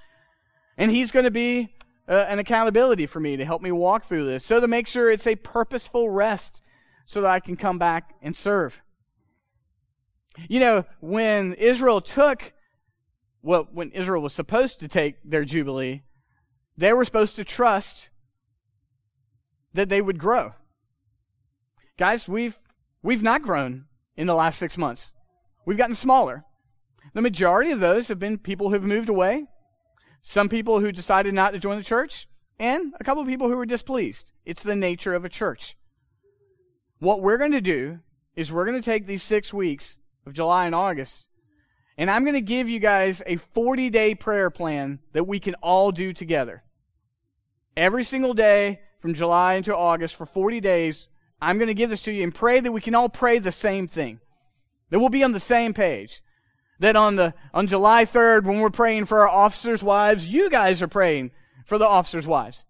And 0.77 0.91
he's 0.91 1.11
going 1.11 1.25
to 1.25 1.31
be 1.31 1.73
uh, 2.07 2.25
an 2.29 2.37
accountability 2.37 3.07
for 3.07 3.19
me 3.19 3.35
to 3.35 3.43
help 3.43 3.63
me 3.63 3.71
walk 3.71 4.05
through 4.05 4.25
this. 4.27 4.45
So 4.45 4.59
to 4.59 4.67
make 4.67 4.85
sure 4.85 5.09
it's 5.09 5.25
a 5.25 5.35
purposeful 5.35 6.11
rest 6.11 6.61
so 7.07 7.21
that 7.21 7.29
I 7.29 7.39
can 7.39 7.55
come 7.55 7.79
back 7.79 8.13
and 8.21 8.37
serve. 8.37 8.81
You 10.47 10.59
know, 10.59 10.85
when 10.99 11.53
Israel 11.53 12.01
took, 12.01 12.53
well, 13.41 13.67
when 13.71 13.89
Israel 13.93 14.21
was 14.21 14.33
supposed 14.33 14.79
to 14.81 14.87
take 14.87 15.15
their 15.25 15.43
Jubilee, 15.43 16.03
they 16.77 16.93
were 16.93 17.03
supposed 17.03 17.35
to 17.37 17.43
trust 17.43 18.09
that 19.73 19.89
they 19.89 20.01
would 20.01 20.19
grow. 20.19 20.51
Guys, 21.97 22.27
we've 22.27 22.55
we've 23.01 23.23
not 23.23 23.41
grown 23.41 23.85
in 24.15 24.27
the 24.27 24.35
last 24.35 24.57
six 24.57 24.77
months. 24.77 25.13
We've 25.65 25.77
gotten 25.77 25.95
smaller. 25.95 26.43
The 27.13 27.21
majority 27.21 27.71
of 27.71 27.79
those 27.79 28.07
have 28.07 28.19
been 28.19 28.37
people 28.37 28.69
who've 28.69 28.83
moved 28.83 29.09
away, 29.09 29.45
some 30.21 30.49
people 30.49 30.79
who 30.79 30.91
decided 30.91 31.33
not 31.33 31.51
to 31.51 31.59
join 31.59 31.77
the 31.77 31.83
church, 31.83 32.27
and 32.59 32.93
a 32.99 33.03
couple 33.03 33.21
of 33.21 33.27
people 33.27 33.47
who 33.47 33.55
were 33.55 33.65
displeased. 33.65 34.31
It's 34.45 34.63
the 34.63 34.75
nature 34.75 35.13
of 35.13 35.25
a 35.25 35.29
church. 35.29 35.75
What 36.99 37.21
we're 37.21 37.37
going 37.37 37.51
to 37.51 37.61
do 37.61 37.99
is 38.35 38.51
we're 38.51 38.65
going 38.65 38.79
to 38.79 38.85
take 38.85 39.05
these 39.05 39.23
six 39.23 39.53
weeks 39.53 39.97
of 40.25 40.33
July 40.33 40.65
and 40.65 40.75
August, 40.75 41.25
and 41.97 42.09
I'm 42.09 42.23
going 42.23 42.33
to 42.33 42.41
give 42.41 42.67
you 42.69 42.79
guys 42.79 43.21
a 43.25 43.37
40 43.37 43.89
day 43.89 44.15
prayer 44.15 44.49
plan 44.49 44.99
that 45.13 45.27
we 45.27 45.39
can 45.39 45.55
all 45.55 45.91
do 45.91 46.13
together. 46.13 46.63
Every 47.75 48.03
single 48.03 48.33
day 48.33 48.81
from 48.99 49.13
July 49.13 49.55
into 49.55 49.75
August 49.75 50.15
for 50.15 50.25
40 50.25 50.59
days, 50.59 51.07
I'm 51.41 51.57
going 51.57 51.67
to 51.67 51.73
give 51.73 51.89
this 51.89 52.01
to 52.03 52.11
you 52.11 52.23
and 52.23 52.33
pray 52.33 52.59
that 52.59 52.71
we 52.71 52.81
can 52.81 52.95
all 52.95 53.09
pray 53.09 53.39
the 53.39 53.51
same 53.51 53.87
thing. 53.87 54.19
That 54.89 54.99
we'll 54.99 55.09
be 55.09 55.23
on 55.23 55.33
the 55.33 55.39
same 55.39 55.73
page. 55.73 56.21
That 56.79 56.95
on 56.95 57.15
the 57.15 57.33
on 57.53 57.67
July 57.67 58.05
3rd, 58.05 58.43
when 58.43 58.59
we're 58.59 58.69
praying 58.69 59.05
for 59.05 59.19
our 59.19 59.29
officers' 59.29 59.83
wives, 59.83 60.27
you 60.27 60.49
guys 60.49 60.81
are 60.81 60.87
praying 60.87 61.31
for 61.65 61.77
the 61.77 61.87
officers' 61.87 62.27
wives. 62.27 62.65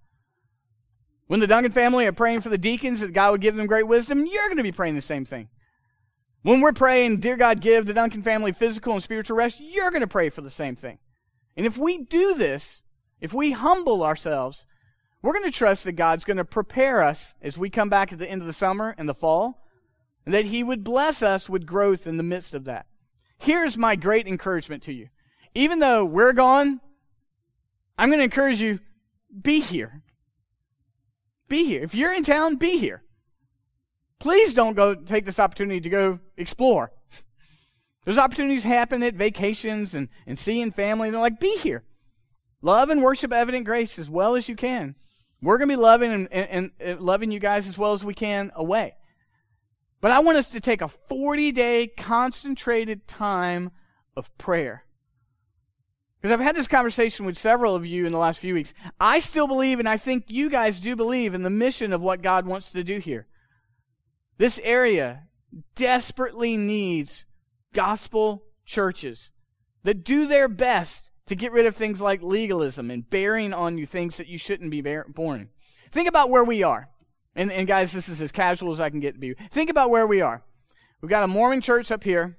When 1.28 1.42
the 1.42 1.48
Duncan 1.48 1.74
family 1.74 2.06
are 2.08 2.14
praying 2.14 2.42
for 2.42 2.50
the 2.50 2.58
deacons 2.58 3.02
that 3.02 3.14
God 3.14 3.32
would 3.32 3.42
give 3.42 3.56
them 3.56 3.68
great 3.68 3.88
wisdom, 3.88 4.26
you're 4.26 4.48
going 4.48 4.58
to 4.58 4.64
be 4.64 4.72
praying 4.72 4.96
the 4.96 5.02
same 5.02 5.26
thing. 5.26 5.50
When 6.42 6.62
we're 6.62 6.72
praying, 6.72 7.20
Dear 7.20 7.36
God, 7.36 7.60
give 7.60 7.86
the 7.86 7.94
Duncan 7.94 8.24
family 8.24 8.54
physical 8.54 8.94
and 8.94 9.04
spiritual 9.04 9.36
rest, 9.36 9.60
you're 9.60 9.92
going 9.92 10.02
to 10.02 10.08
pray 10.08 10.30
for 10.30 10.42
the 10.42 10.50
same 10.50 10.78
thing. 10.78 11.00
And 11.58 11.66
if 11.66 11.78
we 11.78 11.98
do 11.98 12.36
this, 12.36 12.82
if 13.20 13.34
we 13.34 13.52
humble 13.52 14.04
ourselves, 14.04 14.66
we're 15.28 15.34
going 15.34 15.44
to 15.44 15.52
trust 15.52 15.84
that 15.84 15.92
God's 15.92 16.24
going 16.24 16.38
to 16.38 16.46
prepare 16.46 17.04
us 17.04 17.34
as 17.42 17.58
we 17.58 17.70
come 17.70 17.90
back 17.90 18.14
at 18.14 18.18
the 18.18 18.32
end 18.32 18.40
of 18.40 18.48
the 18.48 18.54
summer 18.54 18.96
and 18.98 19.10
the 19.10 19.14
fall, 19.14 19.68
and 20.26 20.34
that 20.34 20.46
He 20.46 20.64
would 20.64 20.86
bless 20.86 21.22
us 21.22 21.50
with 21.50 21.66
growth 21.66 22.08
in 22.08 22.16
the 22.16 22.24
midst 22.24 22.54
of 22.54 22.64
that. 22.64 22.86
Here's 23.38 23.78
my 23.78 23.98
great 23.98 24.26
encouragement 24.26 24.84
to 24.84 24.94
you. 24.94 25.10
Even 25.54 25.80
though 25.80 26.06
we're 26.06 26.32
gone, 26.32 26.80
I'm 27.98 28.08
going 28.08 28.20
to 28.20 28.24
encourage 28.24 28.62
you 28.62 28.80
be 29.42 29.60
here. 29.60 30.02
Be 31.50 31.66
here. 31.66 31.84
If 31.84 31.94
you're 31.94 32.14
in 32.14 32.24
town, 32.24 32.56
be 32.56 32.78
here. 32.78 33.04
Please 34.20 34.54
don't 34.54 34.78
go 34.78 34.96
take 34.96 35.26
this 35.26 35.42
opportunity 35.42 35.82
to 35.82 35.90
go 35.90 36.20
explore. 36.38 36.94
There's 38.06 38.18
opportunities 38.18 38.64
happen 38.64 39.04
at 39.04 39.16
vacations 39.16 39.94
and, 39.94 40.08
and 40.26 40.40
seeing 40.40 40.72
family. 40.72 41.12
They're 41.12 41.20
like, 41.20 41.42
be 41.42 41.58
here. 41.58 41.84
Love 42.62 42.90
and 42.90 43.04
worship 43.04 43.34
evident 43.34 43.66
grace 43.66 44.00
as 44.00 44.10
well 44.10 44.34
as 44.34 44.48
you 44.48 44.56
can. 44.56 44.96
We're 45.42 45.58
going 45.58 45.70
to 45.70 45.76
be 45.78 45.82
loving 45.82 46.12
and, 46.12 46.28
and, 46.32 46.72
and, 46.80 47.00
uh, 47.00 47.02
loving 47.02 47.32
you 47.32 47.40
guys 47.40 47.68
as 47.68 47.78
well 47.78 47.94
as 47.94 48.04
we 48.04 48.14
can 48.14 48.52
away. 48.56 48.96
But 50.02 50.12
I 50.12 50.20
want 50.20 50.38
us 50.38 50.50
to 50.52 50.60
take 50.60 50.82
a 50.82 50.88
40 50.88 51.52
day 51.52 51.88
concentrated 51.88 53.08
time 53.08 53.72
of 54.16 54.36
prayer. 54.38 54.84
Because 56.20 56.34
I've 56.34 56.46
had 56.46 56.56
this 56.56 56.68
conversation 56.68 57.26
with 57.26 57.38
several 57.38 57.76
of 57.76 57.86
you 57.86 58.06
in 58.06 58.12
the 58.12 58.18
last 58.18 58.40
few 58.40 58.56
weeks. 58.56 58.74
I 59.00 59.20
still 59.20 59.48
believe, 59.48 59.80
and 59.80 59.88
I 59.88 59.98
think 59.98 60.26
you 60.28 60.50
guys 60.50 60.80
do 60.80 60.96
believe, 60.96 61.36
in 61.36 61.44
the 61.44 61.50
mission 61.50 61.94
of 61.94 62.02
what 62.02 62.24
God 62.24 62.48
wants 62.48 62.72
to 62.72 62.84
do 62.84 62.98
here. 62.98 63.28
This 64.38 64.60
area 64.64 65.24
desperately 65.76 66.58
needs 66.58 67.26
gospel 67.74 68.44
churches 68.66 69.32
that 69.84 70.04
do 70.04 70.28
their 70.28 70.48
best 70.48 71.12
to 71.28 71.36
get 71.36 71.52
rid 71.52 71.66
of 71.66 71.76
things 71.76 72.02
like 72.02 72.22
legalism 72.22 72.90
and 72.90 73.10
bearing 73.10 73.54
on 73.54 73.78
you 73.78 73.86
things 73.86 74.18
that 74.18 74.28
you 74.28 74.38
shouldn't 74.38 74.72
be 74.72 74.82
bear- 74.82 75.06
born. 75.08 75.50
Think 75.92 76.08
about 76.08 76.30
where 76.30 76.44
we 76.44 76.64
are. 76.64 76.90
And, 77.36 77.52
and 77.52 77.68
guys, 77.68 77.92
this 77.92 78.10
is 78.10 78.22
as 78.22 78.32
casual 78.32 78.72
as 78.72 78.80
I 78.80 78.90
can 78.90 79.00
get 79.00 79.14
to 79.14 79.20
be. 79.20 79.36
Think 79.52 79.70
about 79.70 79.90
where 79.90 80.08
we 80.08 80.22
are. 80.22 80.42
We've 81.02 81.10
got 81.10 81.24
a 81.24 81.28
Mormon 81.28 81.62
church 81.62 81.92
up 81.92 82.04
here. 82.04 82.38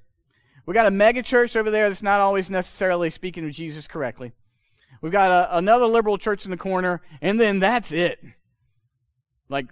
We've 0.66 0.74
got 0.74 0.87
a 0.87 0.90
mega 0.90 1.22
church 1.22 1.57
over 1.57 1.70
there 1.70 1.88
that's 1.88 2.03
not 2.03 2.20
always 2.20 2.51
necessarily 2.51 3.09
speaking 3.11 3.44
of 3.46 3.53
Jesus 3.53 3.87
correctly. 3.87 4.33
We've 5.01 5.12
got 5.12 5.31
a, 5.31 5.57
another 5.57 5.87
liberal 5.87 6.18
church 6.18 6.44
in 6.44 6.51
the 6.51 6.57
corner, 6.57 7.01
and 7.22 7.40
then 7.40 7.61
that's 7.61 7.92
it. 7.92 8.18
Like, 9.48 9.66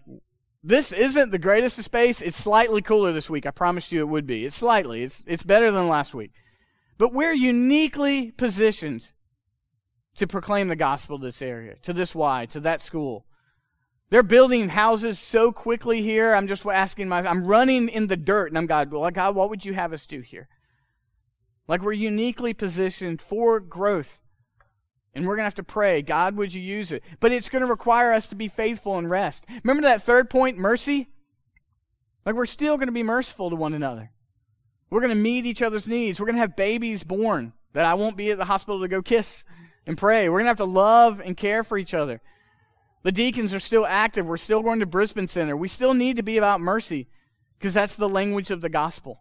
this 0.62 0.92
isn't 0.92 1.33
the 1.33 1.38
greatest 1.38 1.79
of 1.79 1.85
space. 1.85 2.22
It's 2.22 2.37
slightly 2.37 2.81
cooler 2.81 3.12
this 3.12 3.29
week. 3.29 3.46
I 3.46 3.50
promised 3.50 3.92
you 3.92 4.00
it 4.00 4.09
would 4.09 4.26
be. 4.26 4.44
It's 4.44 4.57
slightly. 4.57 5.02
It's, 5.02 5.24
it's 5.26 5.42
better 5.42 5.70
than 5.70 5.88
last 5.88 6.14
week. 6.14 6.33
But 6.99 7.13
we're 7.13 7.35
uniquely 7.35 8.31
positioned 8.31 9.13
to 10.17 10.27
proclaim 10.27 10.69
the 10.69 10.77
gospel 10.77 11.19
to 11.19 11.25
this 11.25 11.43
area, 11.43 11.77
to 11.83 11.93
this 11.93 12.15
Y, 12.15 12.47
to 12.47 12.61
that 12.61 12.81
school. 12.81 13.27
They're 14.09 14.23
building 14.23 14.71
houses 14.71 15.19
so 15.19 15.53
quickly 15.53 16.01
here. 16.01 16.35
I'm 16.35 16.47
just 16.47 16.65
asking 16.65 17.09
myself, 17.09 17.31
I'm 17.31 17.45
running 17.45 17.89
in 17.89 18.07
the 18.07 18.17
dirt, 18.17 18.51
and 18.51 18.57
I'm 18.57 18.67
God, 18.67 18.93
well, 18.93 19.11
God, 19.11 19.35
what 19.35 19.51
would 19.51 19.65
you 19.65 19.75
have 19.75 19.93
us 19.93 20.07
do 20.07 20.21
here? 20.21 20.49
Like 21.69 21.83
we're 21.83 21.93
uniquely 21.93 22.55
positioned 22.55 23.21
for 23.21 23.61
growth. 23.61 24.21
And 25.13 25.27
we're 25.27 25.37
going 25.37 25.45
to 25.45 25.47
have 25.47 25.55
to 25.55 25.65
pray, 25.65 26.03
God, 26.03 26.37
would 26.37 26.53
you 26.53 26.61
use 26.61 26.93
it? 26.93 27.03
But 27.21 27.33
it's 27.33 27.49
going 27.49 27.63
to 27.63 27.67
require 27.67 28.13
us 28.13 28.29
to 28.29 28.37
be 28.37 28.49
faithful 28.49 28.99
and 28.99 29.09
rest. 29.09 29.47
Remember 29.65 29.83
that 29.83 30.03
third 30.03 30.29
point, 30.29 30.59
mercy? 30.59 31.09
Like 32.27 32.35
we're 32.35 32.45
still 32.45 32.77
going 32.77 32.89
to 32.89 32.93
be 32.93 33.03
merciful 33.03 33.49
to 33.49 33.57
one 33.57 33.73
another. 33.73 34.13
We're 34.90 35.01
going 35.01 35.11
to 35.11 35.16
meet 35.16 35.46
each 35.46 35.62
other's 35.62 35.88
needs. 35.88 36.20
We're 36.20 36.27
going 36.27 36.37
to 36.37 36.40
have 36.40 36.57
babies 36.57 37.03
born 37.03 37.53
that 37.72 37.85
I 37.85 37.94
won't 37.94 38.16
be 38.16 38.31
at 38.31 38.38
the 38.38 38.44
hospital 38.44 38.81
to 38.81 38.88
go 38.88 39.03
kiss 39.03 39.44
and 39.87 39.99
pray. 39.99 40.29
We're 40.29 40.38
going 40.38 40.46
to 40.46 40.51
have 40.51 40.57
to 40.59 40.64
love 40.64 41.20
and 41.20 41.37
care 41.37 41.64
for 41.64 41.77
each 41.77 41.94
other. 41.94 42.20
The 43.03 43.12
deacons 43.12 43.55
are 43.55 43.61
still 43.61 43.87
active. 43.87 44.27
We're 44.27 44.37
still 44.37 44.62
going 44.62 44.81
to 44.81 44.87
Brisben 44.87 45.29
Center. 45.29 45.57
We 45.57 45.68
still 45.68 45.94
need 45.94 46.16
to 46.16 46.22
be 46.22 46.38
about 46.38 46.61
mercy 46.61 47.09
because 47.59 47.75
that's 47.75 47.96
the 47.96 48.09
language 48.09 48.51
of 48.51 48.61
the 48.61 48.68
gospel. 48.68 49.20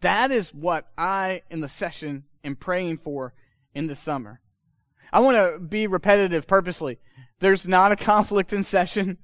That 0.00 0.30
is 0.30 0.54
what 0.54 0.86
I, 0.96 1.42
in 1.50 1.60
the 1.60 1.68
session, 1.68 2.24
am 2.44 2.54
praying 2.56 2.98
for 2.98 3.34
in 3.74 3.88
the 3.88 3.96
summer. 3.96 4.40
I 5.12 5.20
want 5.20 5.36
to 5.36 5.58
be 5.58 5.86
repetitive 5.86 6.46
purposely. 6.46 6.98
There's 7.40 7.66
not 7.66 7.92
a 7.92 7.96
conflict 7.96 8.52
in 8.52 8.62
session. 8.62 9.18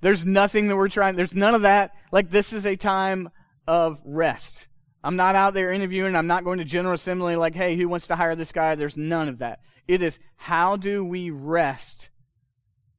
There's 0.00 0.24
nothing 0.24 0.68
that 0.68 0.76
we're 0.76 0.88
trying, 0.88 1.16
there's 1.16 1.34
none 1.34 1.54
of 1.54 1.62
that. 1.62 1.94
Like, 2.12 2.30
this 2.30 2.52
is 2.52 2.64
a 2.64 2.76
time 2.76 3.30
of 3.66 4.00
rest. 4.04 4.68
I'm 5.02 5.16
not 5.16 5.34
out 5.34 5.54
there 5.54 5.70
interviewing. 5.70 6.16
I'm 6.16 6.26
not 6.26 6.44
going 6.44 6.58
to 6.58 6.64
General 6.64 6.94
Assembly 6.94 7.36
like, 7.36 7.54
hey, 7.54 7.76
who 7.76 7.88
wants 7.88 8.06
to 8.06 8.16
hire 8.16 8.34
this 8.34 8.52
guy? 8.52 8.74
There's 8.74 8.96
none 8.96 9.28
of 9.28 9.38
that. 9.38 9.60
It 9.86 10.02
is 10.02 10.18
how 10.36 10.76
do 10.76 11.04
we 11.04 11.30
rest 11.30 12.10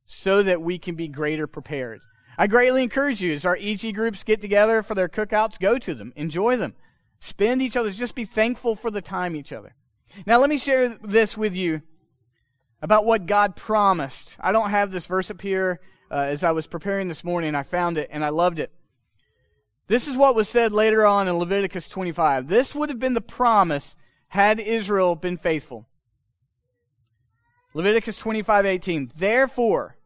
so 0.05 0.43
that 0.43 0.61
we 0.61 0.77
can 0.77 0.95
be 0.95 1.07
greater 1.07 1.47
prepared? 1.47 2.01
I 2.37 2.47
greatly 2.47 2.83
encourage 2.83 3.21
you 3.21 3.33
as 3.33 3.45
our 3.45 3.57
EG 3.59 3.95
groups 3.95 4.23
get 4.23 4.41
together 4.41 4.83
for 4.83 4.93
their 4.93 5.07
cookouts, 5.07 5.59
go 5.59 5.79
to 5.79 5.95
them, 5.95 6.13
enjoy 6.15 6.57
them. 6.57 6.75
Spend 7.19 7.61
each 7.61 7.77
other's, 7.77 7.97
just 7.97 8.13
be 8.13 8.25
thankful 8.25 8.75
for 8.75 8.91
the 8.91 9.01
time 9.01 9.35
each 9.35 9.53
other. 9.53 9.73
Now, 10.27 10.39
let 10.39 10.49
me 10.49 10.57
share 10.57 10.89
this 11.01 11.37
with 11.37 11.55
you 11.55 11.81
about 12.81 13.05
what 13.05 13.25
God 13.25 13.55
promised. 13.55 14.37
I 14.39 14.51
don't 14.51 14.69
have 14.69 14.91
this 14.91 15.07
verse 15.07 15.31
up 15.31 15.41
here. 15.41 15.79
Uh, 16.11 16.17
as 16.17 16.43
I 16.43 16.51
was 16.51 16.67
preparing 16.67 17.07
this 17.07 17.23
morning, 17.23 17.55
I 17.55 17.63
found 17.63 17.97
it 17.97 18.09
and 18.11 18.23
I 18.23 18.29
loved 18.29 18.59
it. 18.59 18.71
This 19.87 20.07
is 20.07 20.17
what 20.17 20.35
was 20.35 20.49
said 20.49 20.73
later 20.73 21.05
on 21.05 21.27
in 21.27 21.37
Leviticus 21.37 21.87
25. 21.87 22.47
This 22.47 22.73
would 22.73 22.89
have 22.89 22.99
been 22.99 23.13
the 23.13 23.21
promise 23.21 23.95
had 24.29 24.59
Israel 24.59 25.15
been 25.15 25.37
faithful. 25.37 25.87
Leviticus 27.73 28.17
25:18. 28.17 29.11
Therefore, 29.15 29.97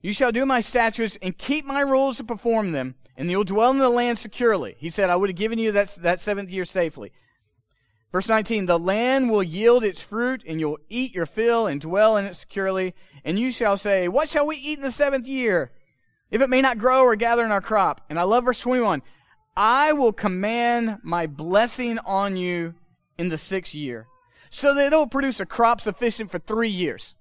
you 0.00 0.12
shall 0.12 0.32
do 0.32 0.46
my 0.46 0.60
statutes 0.60 1.18
and 1.20 1.36
keep 1.36 1.64
my 1.64 1.80
rules 1.80 2.16
to 2.16 2.24
perform 2.24 2.72
them, 2.72 2.96
and 3.16 3.30
you'll 3.30 3.44
dwell 3.44 3.70
in 3.70 3.78
the 3.78 3.88
land 3.88 4.18
securely. 4.18 4.76
He 4.78 4.90
said, 4.90 5.10
I 5.10 5.16
would 5.16 5.30
have 5.30 5.36
given 5.36 5.58
you 5.58 5.72
that, 5.72 5.96
that 6.00 6.20
seventh 6.20 6.50
year 6.50 6.64
safely. 6.64 7.12
Verse 8.12 8.28
19, 8.28 8.66
the 8.66 8.78
land 8.78 9.30
will 9.30 9.42
yield 9.42 9.84
its 9.84 10.00
fruit, 10.00 10.42
and 10.46 10.58
you'll 10.60 10.78
eat 10.88 11.14
your 11.14 11.26
fill 11.26 11.66
and 11.66 11.80
dwell 11.80 12.16
in 12.16 12.24
it 12.24 12.36
securely. 12.36 12.94
And 13.24 13.38
you 13.38 13.50
shall 13.50 13.76
say, 13.76 14.08
What 14.08 14.28
shall 14.28 14.46
we 14.46 14.56
eat 14.56 14.78
in 14.78 14.82
the 14.82 14.90
seventh 14.90 15.26
year? 15.26 15.72
If 16.30 16.40
it 16.40 16.50
may 16.50 16.60
not 16.60 16.78
grow 16.78 17.02
or 17.02 17.16
gather 17.16 17.44
in 17.44 17.50
our 17.50 17.60
crop. 17.60 18.00
And 18.10 18.18
I 18.18 18.22
love 18.24 18.44
verse 18.44 18.60
21. 18.60 19.02
I 19.56 19.92
will 19.92 20.12
command 20.12 20.98
my 21.02 21.26
blessing 21.26 21.98
on 22.00 22.36
you 22.36 22.74
in 23.16 23.28
the 23.28 23.38
sixth 23.38 23.74
year, 23.74 24.06
so 24.50 24.74
that 24.74 24.86
it'll 24.86 25.06
produce 25.06 25.40
a 25.40 25.46
crop 25.46 25.80
sufficient 25.80 26.30
for 26.30 26.38
three 26.38 26.68
years. 26.68 27.14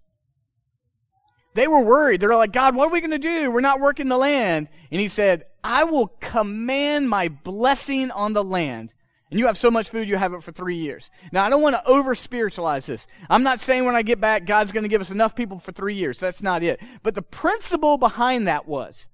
They 1.53 1.67
were 1.69 1.81
worried. 1.81 2.19
They're 2.19 2.35
like, 2.35 2.51
God, 2.51 2.75
what 2.75 2.89
are 2.89 2.91
we 2.91 2.99
going 2.99 3.11
to 3.11 3.17
do? 3.17 3.49
We're 3.49 3.61
not 3.61 3.79
working 3.79 4.09
the 4.09 4.17
land. 4.17 4.67
And 4.91 4.99
he 4.99 5.07
said, 5.07 5.45
I 5.63 5.85
will 5.85 6.07
command 6.07 7.09
my 7.09 7.29
blessing 7.29 8.11
on 8.11 8.33
the 8.33 8.43
land. 8.43 8.93
And 9.35 9.39
you 9.41 9.47
have 9.47 9.57
so 9.57 9.69
much 9.69 9.89
food, 9.89 10.07
you 10.07 10.15
have 10.15 10.33
it 10.33 10.43
for 10.43 10.53
three 10.53 10.77
years. 10.77 11.11
Now, 11.33 11.43
I 11.43 11.49
don't 11.49 11.61
want 11.61 11.75
to 11.75 11.85
over 11.85 12.15
spiritualize 12.15 12.85
this. 12.85 13.05
I'm 13.29 13.43
not 13.43 13.59
saying 13.59 13.83
when 13.83 13.93
I 13.93 14.01
get 14.01 14.21
back, 14.21 14.45
God's 14.45 14.71
going 14.71 14.83
to 14.83 14.89
give 14.89 15.01
us 15.01 15.11
enough 15.11 15.35
people 15.35 15.59
for 15.59 15.73
three 15.73 15.95
years. 15.95 16.21
That's 16.21 16.41
not 16.41 16.63
it. 16.63 16.79
But 17.03 17.15
the 17.15 17.21
principle 17.21 17.97
behind 17.97 18.47
that 18.47 18.65
was 18.65 19.09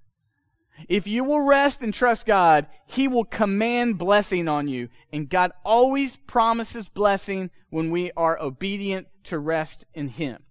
if 0.88 1.08
you 1.08 1.24
will 1.24 1.42
rest 1.42 1.82
and 1.82 1.92
trust 1.92 2.28
God, 2.28 2.68
He 2.86 3.08
will 3.08 3.26
command 3.26 3.98
blessing 3.98 4.48
on 4.48 4.68
you. 4.68 4.90
And 5.12 5.28
God 5.28 5.54
always 5.66 6.18
promises 6.18 6.88
blessing 6.88 7.50
when 7.72 7.90
we 7.90 8.12
are 8.16 8.40
obedient 8.40 9.08
to 9.24 9.40
rest 9.40 9.86
in 9.96 10.10
Him. 10.10 10.44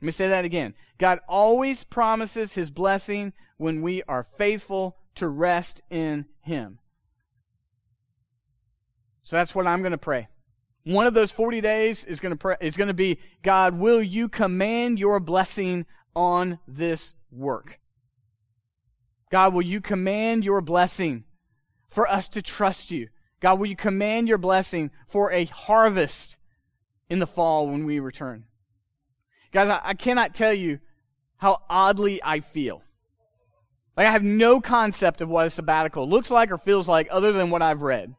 Let 0.00 0.06
me 0.06 0.12
say 0.12 0.28
that 0.28 0.44
again. 0.44 0.74
God 0.98 1.20
always 1.28 1.84
promises 1.84 2.52
his 2.52 2.70
blessing 2.70 3.32
when 3.56 3.82
we 3.82 4.02
are 4.04 4.22
faithful 4.22 4.96
to 5.14 5.28
rest 5.28 5.80
in 5.90 6.26
him. 6.40 6.78
So 9.28 9.36
that's 9.36 9.54
what 9.54 9.66
I'm 9.66 9.82
going 9.82 9.92
to 9.92 9.98
pray. 9.98 10.26
One 10.84 11.06
of 11.06 11.12
those 11.12 11.32
40 11.32 11.60
days 11.60 12.02
is 12.02 12.18
going 12.18 12.30
to 12.30 12.36
pray, 12.36 12.56
is 12.62 12.78
going 12.78 12.88
to 12.88 12.94
be 12.94 13.18
God, 13.42 13.78
will 13.78 14.02
you 14.02 14.26
command 14.26 14.98
your 14.98 15.20
blessing 15.20 15.84
on 16.16 16.60
this 16.66 17.14
work? 17.30 17.78
God, 19.30 19.52
will 19.52 19.60
you 19.60 19.82
command 19.82 20.46
your 20.46 20.62
blessing 20.62 21.24
for 21.90 22.10
us 22.10 22.26
to 22.28 22.40
trust 22.40 22.90
you? 22.90 23.08
God, 23.40 23.58
will 23.58 23.66
you 23.66 23.76
command 23.76 24.28
your 24.28 24.38
blessing 24.38 24.90
for 25.06 25.30
a 25.30 25.44
harvest 25.44 26.38
in 27.10 27.18
the 27.18 27.26
fall 27.26 27.68
when 27.68 27.84
we 27.84 28.00
return? 28.00 28.44
Guys, 29.52 29.68
I, 29.68 29.80
I 29.84 29.92
cannot 29.92 30.32
tell 30.32 30.54
you 30.54 30.78
how 31.36 31.60
oddly 31.68 32.18
I 32.24 32.40
feel. 32.40 32.80
Like, 33.94 34.06
I 34.06 34.10
have 34.10 34.24
no 34.24 34.62
concept 34.62 35.20
of 35.20 35.28
what 35.28 35.44
a 35.44 35.50
sabbatical 35.50 36.08
looks 36.08 36.30
like 36.30 36.50
or 36.50 36.56
feels 36.56 36.88
like 36.88 37.08
other 37.10 37.32
than 37.32 37.50
what 37.50 37.60
I've 37.60 37.82
read. 37.82 38.14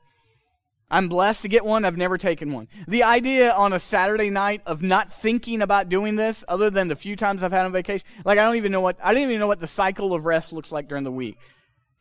I'm 0.91 1.07
blessed 1.07 1.43
to 1.43 1.47
get 1.47 1.63
one. 1.63 1.85
I've 1.85 1.97
never 1.97 2.17
taken 2.17 2.51
one. 2.51 2.67
The 2.87 3.03
idea 3.03 3.51
on 3.51 3.73
a 3.73 3.79
Saturday 3.79 4.29
night 4.29 4.61
of 4.65 4.81
not 4.81 5.13
thinking 5.13 5.61
about 5.61 5.89
doing 5.89 6.15
this, 6.15 6.43
other 6.47 6.69
than 6.69 6.87
the 6.87 6.95
few 6.95 7.15
times 7.15 7.43
I've 7.43 7.51
had 7.51 7.65
on 7.65 7.71
vacation, 7.71 8.07
like 8.25 8.39
I 8.39 8.43
don't 8.43 8.55
even 8.55 8.71
know 8.71 8.81
what 8.81 8.97
I 9.03 9.13
didn't 9.13 9.29
even 9.29 9.39
know 9.39 9.47
what 9.47 9.59
the 9.59 9.67
cycle 9.67 10.13
of 10.13 10.25
rest 10.25 10.51
looks 10.51 10.71
like 10.71 10.87
during 10.87 11.03
the 11.03 11.11
week. 11.11 11.37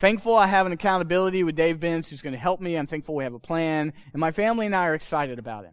Thankful 0.00 0.36
I 0.36 0.46
have 0.46 0.64
an 0.64 0.72
accountability 0.72 1.42
with 1.44 1.56
Dave 1.56 1.80
Benz 1.80 2.08
who's 2.08 2.22
going 2.22 2.32
to 2.32 2.38
help 2.38 2.60
me. 2.60 2.76
I'm 2.76 2.86
thankful 2.86 3.14
we 3.14 3.24
have 3.24 3.34
a 3.34 3.38
plan, 3.38 3.92
and 4.12 4.20
my 4.20 4.30
family 4.30 4.66
and 4.66 4.74
I 4.74 4.86
are 4.86 4.94
excited 4.94 5.38
about 5.38 5.64
it. 5.64 5.72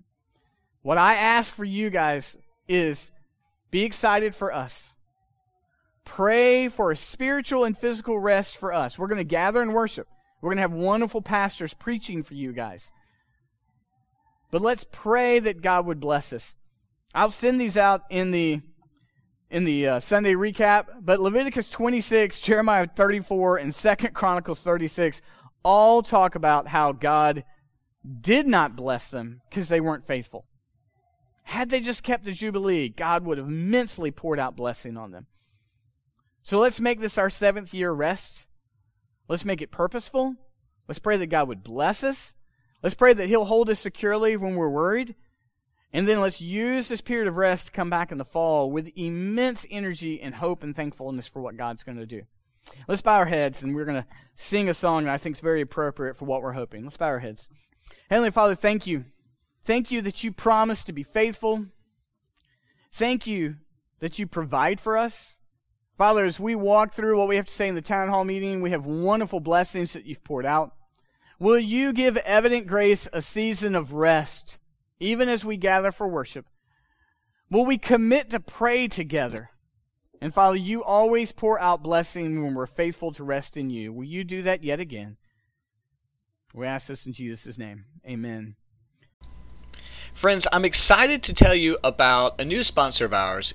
What 0.82 0.98
I 0.98 1.16
ask 1.16 1.54
for 1.54 1.66
you 1.66 1.90
guys 1.90 2.38
is 2.68 3.12
be 3.72 3.84
excited 3.84 4.36
for 4.36 4.54
us. 4.54 4.94
Pray 6.04 6.68
for 6.68 6.92
a 6.92 6.96
spiritual 6.96 7.64
and 7.64 7.78
physical 7.78 8.20
rest 8.20 8.58
for 8.58 8.74
us. 8.74 9.00
We're 9.00 9.08
going 9.08 9.18
to 9.18 9.24
gather 9.24 9.62
and 9.62 9.74
worship. 9.74 10.08
We're 10.42 10.50
going 10.50 10.58
to 10.58 10.62
have 10.62 10.74
wonderful 10.74 11.22
pastors 11.22 11.74
preaching 11.74 12.22
for 12.22 12.36
you 12.36 12.54
guys. 12.54 12.92
But 14.56 14.62
let's 14.62 14.86
pray 14.86 15.40
that 15.40 15.62
God 15.62 15.86
would 15.86 16.00
bless 16.00 16.32
us. 16.32 16.56
I'll 17.14 17.30
send 17.30 17.60
these 17.60 17.76
out 17.76 18.04
in 18.10 18.32
the 18.32 18.62
in 19.50 19.66
the 19.66 19.86
uh, 19.86 20.00
Sunday 20.00 20.32
recap, 20.32 20.86
but 21.02 21.20
Leviticus 21.20 21.70
26, 21.70 22.40
Jeremiah 22.40 22.88
34, 22.88 23.58
and 23.58 23.76
Second 23.76 24.14
Chronicles 24.14 24.62
36 24.62 25.22
all 25.62 26.02
talk 26.02 26.36
about 26.36 26.70
how 26.70 26.94
God 26.94 27.44
did 28.22 28.48
not 28.48 28.78
bless 28.78 29.10
them 29.12 29.42
because 29.50 29.68
they 29.68 29.82
weren't 29.82 30.08
faithful. 30.08 30.46
Had 31.44 31.70
they 31.70 31.82
just 31.82 32.02
kept 32.02 32.24
the 32.24 32.32
Jubilee, 32.32 32.88
God 32.88 33.26
would 33.26 33.38
have 33.38 33.48
immensely 33.48 34.10
poured 34.10 34.40
out 34.40 34.56
blessing 34.56 34.96
on 34.96 35.12
them. 35.12 35.28
So 36.44 36.60
let's 36.60 36.80
make 36.80 37.02
this 37.02 37.18
our 37.18 37.30
seventh 37.30 37.74
year 37.74 37.92
rest. 37.92 38.48
Let's 39.28 39.44
make 39.44 39.62
it 39.62 39.70
purposeful. 39.70 40.36
Let's 40.88 41.00
pray 41.00 41.18
that 41.18 41.26
God 41.26 41.50
would 41.50 41.62
bless 41.62 42.06
us. 42.06 42.36
Let's 42.86 42.96
pray 42.96 43.14
that 43.14 43.28
He'll 43.28 43.46
hold 43.46 43.70
us 43.70 43.82
securely 43.82 44.38
when 44.38 44.56
we're 44.56 44.70
worried. 44.70 45.16
And 45.92 46.08
then 46.08 46.22
let's 46.22 46.40
use 46.40 46.88
this 46.88 47.02
period 47.02 47.28
of 47.28 47.36
rest 47.36 47.66
to 47.66 47.72
come 47.72 47.90
back 47.90 48.12
in 48.12 48.18
the 48.18 48.24
fall 48.24 48.70
with 48.70 48.92
immense 48.96 49.66
energy 49.70 50.22
and 50.22 50.36
hope 50.36 50.64
and 50.64 50.76
thankfulness 50.76 51.28
for 51.28 51.42
what 51.42 51.58
God's 51.58 51.84
going 51.84 51.98
to 51.98 52.06
do. 52.06 52.22
Let's 52.88 53.02
bow 53.02 53.16
our 53.16 53.26
heads 53.26 53.64
and 53.64 53.76
we're 53.76 53.86
going 53.86 54.02
to 54.02 54.08
sing 54.36 54.70
a 54.70 54.74
song 54.74 55.06
that 55.06 55.14
I 55.14 55.18
think 55.18 55.36
is 55.36 55.42
very 55.42 55.62
appropriate 55.62 56.16
for 56.16 56.26
what 56.26 56.42
we're 56.42 56.54
hoping. 56.54 56.84
Let's 56.84 56.98
bow 56.98 57.08
our 57.08 57.20
heads. 57.20 57.50
Heavenly 58.10 58.32
Father, 58.32 58.56
thank 58.56 58.88
you 58.88 59.06
Thank 59.66 59.90
you 59.90 60.04
that 60.04 60.24
you 60.24 60.32
promise 60.32 60.84
to 60.84 60.94
be 60.94 61.02
faithful. 61.02 61.66
Thank 62.94 63.26
you 63.26 63.56
that 64.00 64.20
you 64.20 64.28
provide 64.28 64.80
for 64.80 64.96
us. 64.96 65.40
Father, 65.98 66.24
as 66.24 66.40
we 66.40 66.54
walk 66.54 66.94
through 66.94 67.18
what 67.18 67.28
we 67.28 67.36
have 67.38 67.48
to 67.48 67.54
say 67.54 67.68
in 67.68 67.74
the 67.74 67.82
town 67.82 68.10
hall 68.10 68.26
meeting, 68.26 68.62
we 68.62 68.70
have 68.70 68.86
wonderful 68.86 69.40
blessings 69.40 69.94
that 69.94 70.06
you've 70.06 70.24
poured 70.24 70.46
out. 70.46 70.74
Will 71.40 71.60
you 71.60 71.92
give 71.94 72.18
evident 72.18 72.68
grace 72.68 73.08
a 73.12 73.22
season 73.22 73.76
of 73.76 73.94
rest, 73.94 74.58
even 75.00 75.28
as 75.28 75.44
we 75.44 75.58
gather 75.58 75.92
for 75.92 76.08
worship? 76.08 76.46
Will 77.50 77.66
we 77.66 77.78
commit 77.78 78.30
to 78.30 78.40
pray 78.40 78.88
together? 78.88 79.50
And 80.22 80.34
Father, 80.34 80.56
you 80.56 80.84
always 80.84 81.32
pour 81.32 81.60
out 81.60 81.84
blessing 81.84 82.44
when 82.44 82.54
we're 82.54 82.66
faithful 82.66 83.12
to 83.14 83.24
rest 83.24 83.58
in 83.58 83.70
you. 83.70 83.92
Will 83.92 84.06
you 84.06 84.24
do 84.24 84.42
that 84.44 84.64
yet 84.64 84.80
again? 84.80 85.18
We 86.54 86.66
ask 86.66 86.88
this 86.88 87.06
in 87.06 87.14
Jesus' 87.14 87.58
name. 87.58 87.86
Amen. 88.08 88.56
Friends, 90.14 90.48
I'm 90.54 90.64
excited 90.64 91.22
to 91.24 91.34
tell 91.34 91.54
you 91.54 91.78
about 91.84 92.40
a 92.40 92.46
new 92.46 92.64
sponsor 92.64 93.04
of 93.04 93.14
ours, 93.14 93.54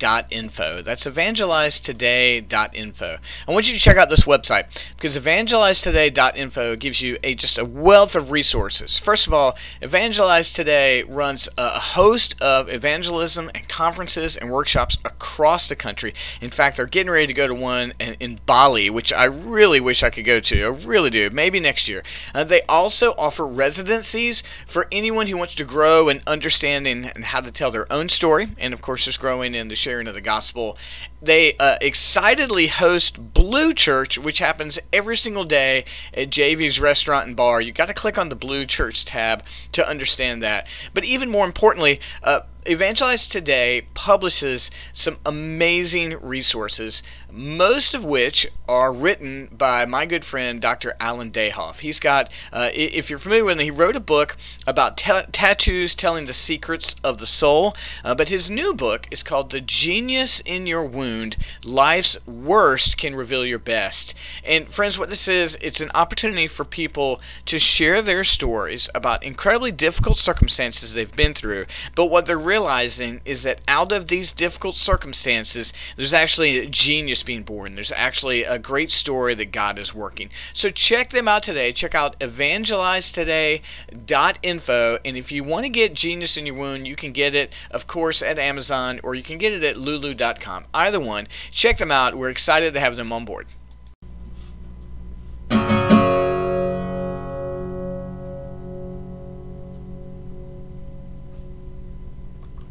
evangelizetoday.info. 0.00 0.82
That's 0.82 1.06
evangelizetoday.info. 1.06 3.16
I 3.48 3.52
want 3.52 3.70
you 3.70 3.78
to 3.78 3.80
check 3.80 3.96
out 3.96 4.10
this 4.10 4.24
website 4.24 4.64
because 4.96 5.16
evangelizetoday.info 5.18 6.76
gives 6.76 7.02
you 7.02 7.18
a 7.22 7.34
just 7.34 7.58
a 7.58 7.64
wealth 7.64 8.14
of 8.16 8.30
resources. 8.30 8.98
First 8.98 9.26
of 9.26 9.34
all, 9.34 9.56
Evangelize 9.82 10.52
Today 10.52 11.02
runs 11.04 11.48
a 11.56 11.78
host 11.78 12.40
of 12.42 12.68
evangelism 12.68 13.50
and 13.54 13.68
conferences 13.68 14.36
and 14.36 14.50
workshops 14.50 14.98
across 15.04 15.68
the 15.68 15.76
country. 15.76 16.12
In 16.40 16.50
fact, 16.50 16.76
they're 16.76 16.86
getting 16.86 17.12
ready 17.12 17.26
to 17.26 17.34
go 17.34 17.46
to 17.46 17.54
one 17.54 17.92
in, 17.98 18.16
in 18.20 18.40
Bali, 18.46 18.90
which 18.90 19.12
I 19.12 19.24
really 19.24 19.80
wish 19.80 20.02
I 20.02 20.10
could 20.10 20.24
go 20.24 20.40
to. 20.40 20.64
I 20.64 20.68
really 20.68 21.10
do. 21.10 21.30
Maybe 21.30 21.60
next 21.60 21.88
year. 21.88 22.02
Uh, 22.34 22.44
they 22.44 22.62
also 22.68 23.14
offer 23.18 23.46
residencies 23.46 24.42
for 24.66 24.86
anyone 24.90 25.26
who 25.26 25.36
wants 25.36 25.54
to 25.56 25.64
grow 25.64 26.08
and 26.08 26.22
understanding 26.26 27.06
and 27.06 27.24
how 27.24 27.40
to 27.40 27.50
tell 27.50 27.70
their 27.70 27.92
own 27.92 28.08
story, 28.08 28.48
and 28.58 28.74
of 28.74 28.80
course, 28.80 29.04
just 29.04 29.20
growing 29.20 29.54
in 29.54 29.68
the 29.68 29.76
sharing 29.90 30.06
of 30.06 30.14
the 30.14 30.20
gospel. 30.20 30.78
They 31.20 31.56
uh, 31.56 31.76
excitedly 31.80 32.68
host 32.68 33.34
Blue 33.34 33.74
Church, 33.74 34.18
which 34.18 34.38
happens 34.38 34.78
every 34.92 35.16
single 35.16 35.42
day 35.42 35.84
at 36.14 36.30
JV's 36.30 36.78
Restaurant 36.78 37.26
and 37.26 37.34
Bar. 37.34 37.60
You've 37.60 37.74
got 37.74 37.88
to 37.88 37.94
click 37.94 38.16
on 38.16 38.28
the 38.28 38.36
Blue 38.36 38.64
Church 38.64 39.04
tab 39.04 39.42
to 39.72 39.86
understand 39.86 40.44
that. 40.44 40.68
But 40.94 41.04
even 41.04 41.28
more 41.28 41.44
importantly, 41.44 41.98
uh, 42.22 42.42
Evangelize 42.66 43.26
Today 43.26 43.88
publishes 43.94 44.70
some 44.92 45.16
amazing 45.26 46.16
resources, 46.20 47.02
most 47.32 47.94
of 47.94 48.04
which 48.04 48.46
are 48.68 48.92
written 48.92 49.48
by 49.50 49.84
my 49.84 50.06
good 50.06 50.24
friend 50.24 50.60
Dr. 50.60 50.94
Alan 51.00 51.30
Dayhoff. 51.30 51.80
He's 51.80 52.00
got, 52.00 52.30
uh, 52.52 52.70
if 52.72 53.10
you're 53.10 53.18
familiar 53.18 53.44
with 53.44 53.58
him, 53.58 53.64
he 53.64 53.70
wrote 53.70 53.96
a 53.96 54.00
book 54.00 54.36
about 54.66 54.96
ta- 54.96 55.26
tattoos 55.32 55.94
telling 55.94 56.26
the 56.26 56.32
secrets 56.32 56.96
of 57.02 57.18
the 57.18 57.26
soul. 57.26 57.74
Uh, 58.04 58.14
but 58.14 58.28
his 58.28 58.50
new 58.50 58.74
book 58.74 59.06
is 59.10 59.22
called 59.22 59.50
The 59.50 59.60
Genius 59.60 60.40
in 60.40 60.66
Your 60.66 60.84
Wound 60.84 61.36
Life's 61.64 62.26
Worst 62.26 62.96
Can 62.96 63.14
Reveal 63.14 63.44
Your 63.44 63.58
Best. 63.58 64.14
And 64.44 64.68
friends, 64.68 64.98
what 64.98 65.10
this 65.10 65.28
is, 65.28 65.56
it's 65.60 65.80
an 65.80 65.90
opportunity 65.94 66.46
for 66.46 66.64
people 66.64 67.20
to 67.46 67.58
share 67.58 68.02
their 68.02 68.24
stories 68.24 68.88
about 68.94 69.22
incredibly 69.22 69.72
difficult 69.72 70.18
circumstances 70.18 70.94
they've 70.94 71.14
been 71.14 71.34
through, 71.34 71.66
but 71.94 72.06
what 72.06 72.26
they're 72.26 72.38
realizing 72.38 73.20
is 73.24 73.42
that 73.42 73.60
out 73.68 73.92
of 73.92 74.08
these 74.08 74.32
difficult 74.32 74.76
circumstances, 74.76 75.72
there's 75.96 76.14
actually 76.14 76.58
a 76.58 76.66
genius 76.66 77.19
being 77.22 77.42
born. 77.42 77.74
There's 77.74 77.92
actually 77.92 78.44
a 78.44 78.58
great 78.58 78.90
story 78.90 79.34
that 79.34 79.52
God 79.52 79.78
is 79.78 79.94
working. 79.94 80.30
So 80.52 80.70
check 80.70 81.10
them 81.10 81.28
out 81.28 81.42
today. 81.42 81.72
Check 81.72 81.94
out 81.94 82.18
evangelizetoday.info. 82.20 84.98
And 85.04 85.16
if 85.16 85.32
you 85.32 85.44
want 85.44 85.64
to 85.64 85.70
get 85.70 85.94
Genius 85.94 86.36
in 86.36 86.46
Your 86.46 86.56
Wound, 86.56 86.86
you 86.86 86.96
can 86.96 87.12
get 87.12 87.34
it, 87.34 87.54
of 87.70 87.86
course, 87.86 88.22
at 88.22 88.38
Amazon 88.38 89.00
or 89.02 89.14
you 89.14 89.22
can 89.22 89.38
get 89.38 89.52
it 89.52 89.64
at 89.64 89.76
lulu.com. 89.76 90.64
Either 90.72 91.00
one, 91.00 91.26
check 91.50 91.78
them 91.78 91.90
out. 91.90 92.14
We're 92.14 92.30
excited 92.30 92.74
to 92.74 92.80
have 92.80 92.96
them 92.96 93.12
on 93.12 93.24
board. 93.24 93.46